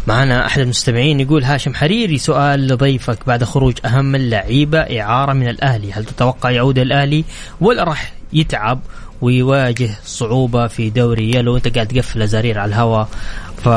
معنا 0.07 0.47
أحد 0.47 0.61
المستمعين 0.61 1.21
يقول 1.21 1.45
هاشم 1.45 1.75
حريري 1.75 2.19
سؤال 2.19 2.67
لضيفك 2.67 3.19
بعد 3.27 3.45
خروج 3.45 3.79
أهم 3.85 4.15
اللعيبة 4.15 4.79
إعارة 4.79 5.33
من 5.33 5.49
الأهلي. 5.49 5.93
هل 5.93 6.05
تتوقع 6.05 6.51
يعود 6.51 6.79
الأهلي؟ 6.79 7.25
ولا 7.61 7.85
راح 7.85 8.13
يتعب 8.33 8.81
ويواجه 9.21 9.91
صعوبة 10.05 10.67
في 10.67 10.91
دوري 10.91 11.35
يلو؟ 11.35 11.57
أنت 11.57 11.75
قاعد 11.75 11.89
تقفل 11.89 12.23
أزارير 12.23 12.59
على 12.59 12.69
الهواء 12.69 13.09
ف 13.65 13.69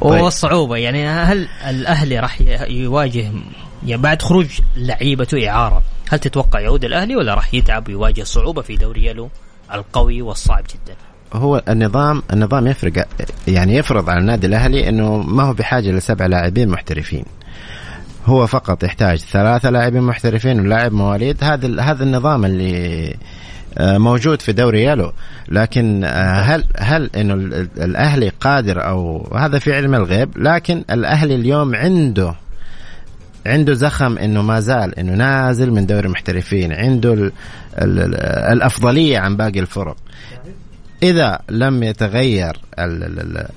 والصعوبة. 0.04 0.76
يعني 0.76 1.08
هل 1.08 1.48
الأهلي 1.66 2.18
راح 2.18 2.40
يواجه 2.68 3.32
يعني 3.86 4.02
بعد 4.02 4.22
خروج 4.22 4.48
لعيبته 4.76 5.48
إعارة؟ 5.50 5.82
هل 6.12 6.18
تتوقع 6.18 6.60
يعود 6.60 6.84
الأهلي 6.84 7.16
ولا 7.16 7.34
راح 7.34 7.54
يتعب 7.54 7.88
ويواجه 7.88 8.22
صعوبة 8.22 8.62
في 8.62 8.76
دوري 8.76 9.30
القوي 9.74 10.22
والصعب 10.22 10.64
جدا؟ 10.64 10.96
هو 11.32 11.62
النظام 11.68 12.22
النظام 12.32 12.66
يفرق 12.66 13.06
يعني 13.48 13.76
يفرض 13.76 14.10
على 14.10 14.20
النادي 14.20 14.46
الأهلي 14.46 14.88
إنه 14.88 15.16
ما 15.16 15.42
هو 15.42 15.52
بحاجة 15.52 15.90
لسبع 15.90 16.26
لاعبين 16.26 16.68
محترفين. 16.68 17.24
هو 18.26 18.46
فقط 18.46 18.84
يحتاج 18.84 19.18
ثلاثة 19.18 19.70
لاعبين 19.70 20.02
محترفين 20.02 20.60
ولاعب 20.60 20.92
مواليد 20.92 21.44
هذا 21.44 21.80
هذا 21.82 22.04
النظام 22.04 22.44
اللي 22.44 23.14
آه، 23.78 23.98
موجود 23.98 24.42
في 24.42 24.52
دوري 24.52 24.82
يالو 24.82 25.12
لكن 25.48 26.04
آه، 26.04 26.40
هل 26.40 26.64
هل 26.76 27.10
إنه 27.16 27.34
الأهلي 27.78 28.28
قادر 28.28 28.88
أو 28.88 29.28
هذا 29.36 29.58
في 29.58 29.74
علم 29.74 29.94
الغيب 29.94 30.38
لكن 30.38 30.84
الأهلي 30.90 31.34
اليوم 31.34 31.74
عنده 31.74 32.34
عنده 33.46 33.74
زخم 33.74 34.18
إنه 34.18 34.42
ما 34.42 34.60
زال 34.60 34.98
إنه 34.98 35.14
نازل 35.14 35.70
من 35.70 35.86
دوري 35.86 36.06
المحترفين 36.06 36.72
عنده 36.72 37.12
ال 37.12 37.32
ال 37.78 38.14
الأفضلية 38.52 39.18
عن 39.18 39.36
باقي 39.36 39.60
الفرق. 39.60 39.96
إذا 41.02 41.38
لم 41.50 41.82
يتغير 41.82 42.56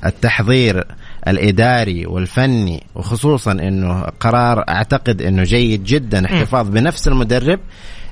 التحضير 0.05 0.83
الإداري 1.27 2.05
والفني 2.05 2.83
وخصوصا 2.95 3.51
إنه 3.51 4.01
قرار 4.19 4.63
أعتقد 4.69 5.21
إنه 5.21 5.43
جيد 5.43 5.83
جدا 5.83 6.25
احتفاظ 6.25 6.69
بنفس 6.69 7.07
المدرب 7.07 7.59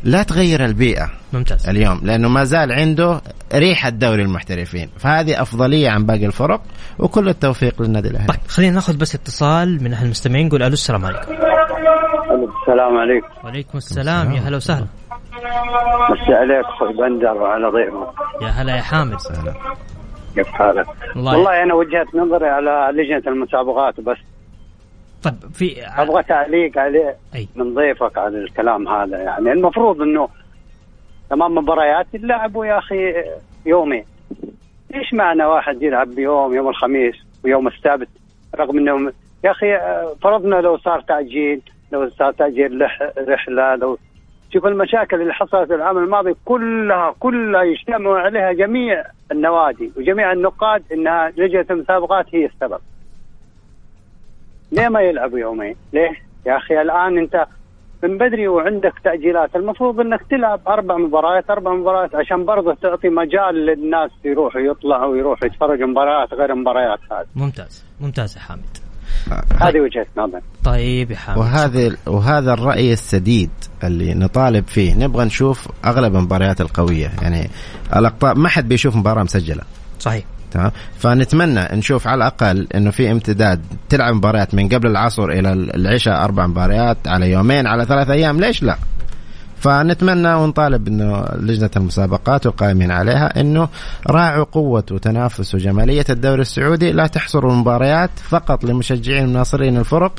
لا 0.04 0.24
تغير 0.24 0.66
البيئة 0.66 1.12
ممتاز. 1.34 1.70
اليوم 1.70 2.02
لأنه 2.04 2.30
ما 2.30 2.44
زال 2.44 2.72
عنده 2.72 3.22
ريحة 3.54 3.90
دوري 3.90 4.22
المحترفين. 4.22 4.90
فهذه 4.98 5.42
أفضلية 5.42 5.90
عن 5.90 6.06
باقي 6.06 6.26
الفرق 6.26 6.62
وكل 7.00 7.30
التوفيق 7.30 7.82
للنادي 7.82 8.08
الأهلي. 8.08 8.28
طيب 8.28 8.40
خلينا 8.48 8.74
ناخذ 8.74 8.98
بس 8.98 9.16
اتصال 9.16 9.84
من 9.84 9.94
أهل 9.94 10.06
المستمعين 10.06 10.48
نقول 10.48 10.64
ألو 10.64 10.74
السلام 10.74 11.06
عليكم. 11.06 11.32
السلام 12.32 12.98
عليكم. 12.98 13.28
وعليكم 13.44 13.78
السلام. 13.78 14.32
يا 14.32 14.40
هلا 14.40 14.58
وسهلا. 14.58 14.86
مسي 16.10 16.34
عليك 16.34 16.66
أخوي 16.66 16.94
بندر 16.94 17.34
وعلى 17.34 17.68
ضيفك. 17.68 18.14
يا 18.42 18.48
هلا 18.48 18.76
يا 18.76 18.82
حامد. 18.82 19.18
سهلا. 19.18 19.54
كيف 20.36 20.48
حالك؟ 20.48 20.86
والله 21.16 21.64
أنا 21.64 21.74
وجهت 21.74 22.16
نظري 22.16 22.48
على 22.48 23.02
لجنة 23.02 23.34
المسابقات 23.34 24.00
بس. 24.00 24.18
طيب 25.24 25.34
في 25.54 25.86
أبغى 25.86 26.24
تعليق 26.24 26.78
عليه 26.78 27.16
أي. 27.36 27.48
من 27.56 27.74
ضيفك 27.74 28.18
على 28.18 28.38
الكلام 28.38 28.88
هذا 28.88 29.18
يعني. 29.18 29.52
المفروض 29.52 30.02
إنه 30.02 30.30
تمام 31.30 31.56
مباريات 31.56 32.08
يلعبوا 32.14 32.66
يا 32.66 32.78
أخي 32.78 33.14
يومين. 33.66 34.06
إيش 34.96 35.14
معنى 35.14 35.46
واحد 35.46 35.82
يلعب 35.82 36.08
بيوم 36.08 36.54
يوم 36.54 36.70
الخميس 36.70 37.16
ويوم 37.44 37.68
السبت؟ 37.68 38.10
رغم 38.60 38.78
إنه 38.78 39.12
يا 39.44 39.52
أخي 39.52 39.68
فرضنا 40.22 40.56
لو 40.56 40.78
صار 40.78 41.02
تعجيل 41.02 41.62
لو 41.94 42.10
صار 42.10 42.32
تاجيل 42.32 42.82
رحلة 43.28 43.76
لو 43.76 43.98
شوف 44.54 44.66
المشاكل 44.66 45.22
اللي 45.22 45.34
حصلت 45.34 45.72
العام 45.72 45.98
الماضي 45.98 46.36
كلها 46.46 47.16
كلها 47.20 47.64
يجتمع 47.64 48.20
عليها 48.20 48.52
جميع 48.52 49.04
النوادي 49.32 49.92
وجميع 49.98 50.32
النقاد 50.32 50.84
إنها 50.94 51.30
لجنة 51.38 51.66
المسابقات 51.70 52.26
هي 52.36 52.46
السبب. 52.46 52.80
ليه 54.72 54.90
ما 54.90 55.02
يلعبوا 55.02 55.40
يومين؟ 55.40 55.76
ليه؟ 55.94 56.12
يا 56.46 56.58
أخي 56.58 56.82
الآن 56.82 57.18
أنت 57.18 57.46
من 58.04 58.18
بدري 58.18 58.48
وعندك 58.48 58.94
تأجيلات 59.04 59.56
المفروض 59.56 60.00
إنك 60.00 60.22
تلعب 60.30 60.62
أربع 60.68 60.98
مباريات 60.98 61.50
أربع 61.50 61.74
مباريات 61.74 62.16
عشان 62.16 62.46
برضه 62.46 62.74
تعطي 62.74 63.10
مجال 63.10 63.56
للناس 63.56 64.12
يروحوا 64.26 64.62
يطلعوا 64.62 65.12
ويروحوا 65.12 65.48
يتفرجوا 65.48 65.88
مباريات 65.88 66.34
غير 66.34 66.56
مباريات 66.56 67.00
هذه. 67.12 67.28
ممتاز 67.36 67.86
ممتاز 68.02 68.38
يا 68.38 68.42
حامد. 68.42 68.83
هذه 69.62 69.80
وجهة 69.80 70.06
نظر. 70.18 70.42
طيب 70.64 71.12
يا 71.12 71.16
حامد. 71.16 71.38
وهذا 71.38 71.96
وهذا 72.06 72.54
الرأي 72.54 72.94
السديد 72.94 73.50
اللي 73.84 74.14
نطالب 74.14 74.68
فيه. 74.68 74.94
نبغى 74.94 75.26
نشوف 75.26 75.68
أغلب 75.86 76.16
المباريات 76.16 76.62
القوية. 76.62 77.12
يعني 77.22 77.50
الأقطاب 77.96 78.38
ما 78.38 78.50
حد 78.50 78.68
بيشوف 78.68 78.96
مباراة 78.96 79.24
مسجلة. 79.24 79.62
صحيح. 80.00 80.24
تمام؟ 80.52 80.72
فنتمنى 80.98 81.62
نشوف 81.74 82.08
على 82.08 82.18
الأقل 82.18 82.68
إنه 82.76 82.92
في 82.92 83.12
امتداد 83.12 83.62
تلعب 83.90 84.14
مباريات 84.16 84.56
من 84.56 84.70
قبل 84.70 84.88
العصر 84.88 85.26
إلى 85.26 85.54
العشاء 85.54 86.24
أربع 86.24 86.48
مباريات 86.48 86.98
على 87.08 87.32
يومين 87.32 87.68
على 87.68 87.86
ثلاث 87.86 88.10
أيام. 88.10 88.40
ليش 88.40 88.64
لا؟ 88.64 88.78
فنتمنى 89.64 90.34
ونطالب 90.34 90.88
إنه 90.88 91.26
لجنة 91.36 91.70
المسابقات 91.76 92.46
والقائمين 92.46 92.92
عليها 92.92 93.40
إنه 93.40 93.70
راعوا 94.08 94.44
قوة 94.44 94.84
وتنافس 94.92 95.56
وجمالية 95.56 96.06
الدوري 96.10 96.42
السعودي 96.42 96.92
لا 96.92 97.08
تحصروا 97.08 97.52
المباريات 97.52 98.10
فقط 98.30 98.64
لمشجعين 98.64 99.30
وناصرين 99.30 99.78
الفرق 99.78 100.14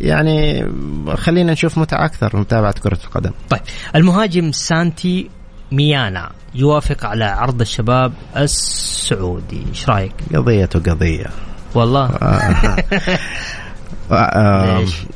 يعني 0.00 0.66
خلينا 1.14 1.52
نشوف 1.52 1.78
متعة 1.78 2.04
أكثر 2.04 2.36
متابعه 2.36 2.74
كرة 2.82 2.98
القدم. 3.04 3.30
طيب 3.50 3.60
المهاجم 3.94 4.52
سانتي 4.52 5.30
ميانا 5.72 6.30
يوافق 6.54 7.06
على 7.06 7.24
عرض 7.24 7.60
الشباب 7.60 8.12
السعودي، 8.36 9.66
إيش 9.68 9.88
رأيك؟ 9.88 10.14
قضيته 10.34 10.92
قضية. 10.92 11.26
والله. 11.74 12.06
آه، 12.06 12.76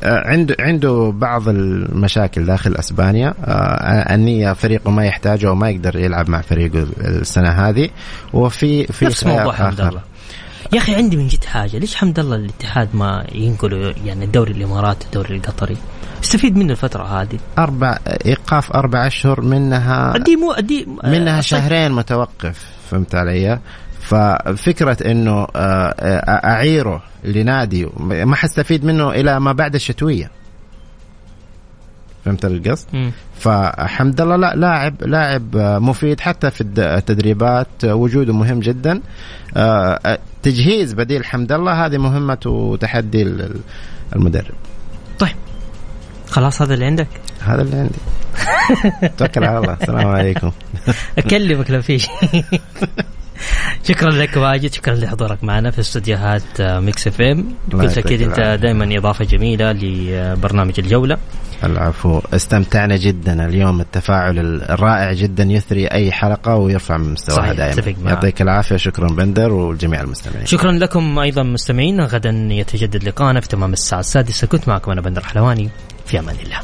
عنده 0.03 0.57
عنده 0.61 1.13
بعض 1.15 1.49
المشاكل 1.49 2.45
داخل 2.45 2.77
أسبانيا. 2.77 3.35
آه، 3.45 4.15
النية 4.15 4.53
فريقه 4.53 4.91
ما 4.91 5.07
يحتاجه 5.07 5.51
وما 5.53 5.71
يقدر 5.71 5.97
يلعب 5.97 6.31
مع 6.31 6.41
فريقه 6.41 6.87
السنة 7.01 7.49
هذه. 7.49 7.89
وفي 8.33 8.87
في 8.87 9.05
نفس 9.05 9.27
موضوع 9.27 9.53
حمد 9.53 9.81
الله. 9.81 10.01
يا 10.73 10.79
أخي 10.79 10.95
عندي 10.95 11.17
من 11.17 11.29
جد 11.29 11.45
حاجة. 11.45 11.79
ليش 11.79 11.97
حمد 11.97 12.19
الله 12.19 12.37
الاتحاد 12.37 12.89
ما 12.95 13.27
ينقلوا 13.35 13.93
يعني 14.05 14.25
الدوري 14.25 14.53
الاماراتي 14.53 15.07
الدوري 15.07 15.37
القطري؟ 15.37 15.77
استفيد 16.25 16.57
منه 16.57 16.73
الفترة 16.73 17.03
هذه. 17.03 17.39
أربع 17.59 17.99
إيقاف 18.27 18.73
أربع 18.73 19.07
أشهر 19.07 19.41
منها 19.41 20.17
أدي 20.17 20.37
مو 20.37 20.53
أدي 20.53 20.87
منها 21.05 21.41
شهرين 21.41 21.93
متوقف 21.93 22.67
فهمت 22.91 23.15
علي؟ 23.15 23.59
ففكرة 24.03 24.97
إنه 25.11 25.33
آه، 25.33 25.49
آه، 25.57 26.47
أعيره 26.47 27.03
لنادي 27.25 27.89
ما 28.01 28.37
حستفيد 28.37 28.85
منه 28.85 29.11
إلى 29.11 29.41
ما 29.41 29.53
بعد 29.53 29.75
الشتوية. 29.75 30.31
فهمت 32.25 32.45
القصد؟ 32.45 33.13
فحمد 33.39 34.21
الله 34.21 34.37
لا 34.37 34.55
لاعب 34.55 34.95
لاعب 35.05 35.57
مفيد 35.57 36.21
حتى 36.21 36.51
في 36.51 36.61
التدريبات 36.79 37.85
وجوده 37.85 38.33
مهم 38.33 38.61
جدا. 38.61 39.01
آه، 39.57 40.19
تجهيز 40.43 40.93
بديل 40.93 41.25
حمد 41.25 41.53
الله 41.53 41.87
هذه 41.87 41.99
مهمة 41.99 42.41
وتحدي 42.47 43.23
المدرب. 44.17 44.55
طيب. 45.19 45.37
خلاص 46.31 46.63
هذا 46.63 46.75
اللي 46.75 46.85
عندك؟ 46.85 47.09
هذا 47.41 47.63
اللي 47.63 47.77
عندي. 47.77 47.99
توكل 49.19 49.45
على 49.45 49.59
الله. 49.59 49.73
السلام 49.73 50.07
عليكم. 50.07 50.53
أكلمك 51.19 51.71
لو 51.71 51.83
في 51.83 51.99
شيء. 51.99 52.45
شكرا 53.85 54.11
لك 54.11 54.37
واجد 54.37 54.73
شكرا 54.73 54.95
لحضورك 54.95 55.45
معنا 55.45 55.71
في 55.71 55.81
استديوهات 55.81 56.61
آه، 56.61 56.81
Mix 56.81 57.07
FM. 57.07 57.45
قلت 57.73 57.99
أكيد 57.99 58.23
أنت 58.23 58.59
دائما 58.63 58.99
إضافة 58.99 59.25
جميلة 59.25 59.73
لبرنامج 59.73 60.75
الجولة. 60.79 61.19
العفو. 61.65 62.21
استمتعنا 62.35 62.97
جدا 62.97 63.47
اليوم 63.49 63.81
التفاعل 63.81 64.39
الرائع 64.63 65.13
جدا 65.13 65.45
يثري 65.45 65.87
أي 65.87 66.13
حلقة 66.13 66.57
ويرفع 66.57 66.97
من 66.97 67.13
مستواها 67.13 67.53
دائما. 67.53 67.95
يعطيك 68.05 68.43
العافية 68.43 68.77
شكرا 68.77 69.09
بندر 69.09 69.53
والجميع 69.53 70.01
المستمعين. 70.01 70.47
شكرا 70.47 70.73
لكم 70.73 71.19
أيضا 71.19 71.43
مستمعين. 71.43 72.01
غدا 72.01 72.49
يتجدد 72.51 73.05
لقاءنا 73.05 73.41
في 73.41 73.49
تمام 73.49 73.73
الساعة 73.73 74.01
السادسة. 74.01 74.47
كنت 74.47 74.69
معكم 74.69 74.93
أنا 74.93 75.01
بندر 75.01 75.25
حلواني. 75.25 75.69
في 76.07 76.19
أمان 76.19 76.37
الله. 76.45 76.59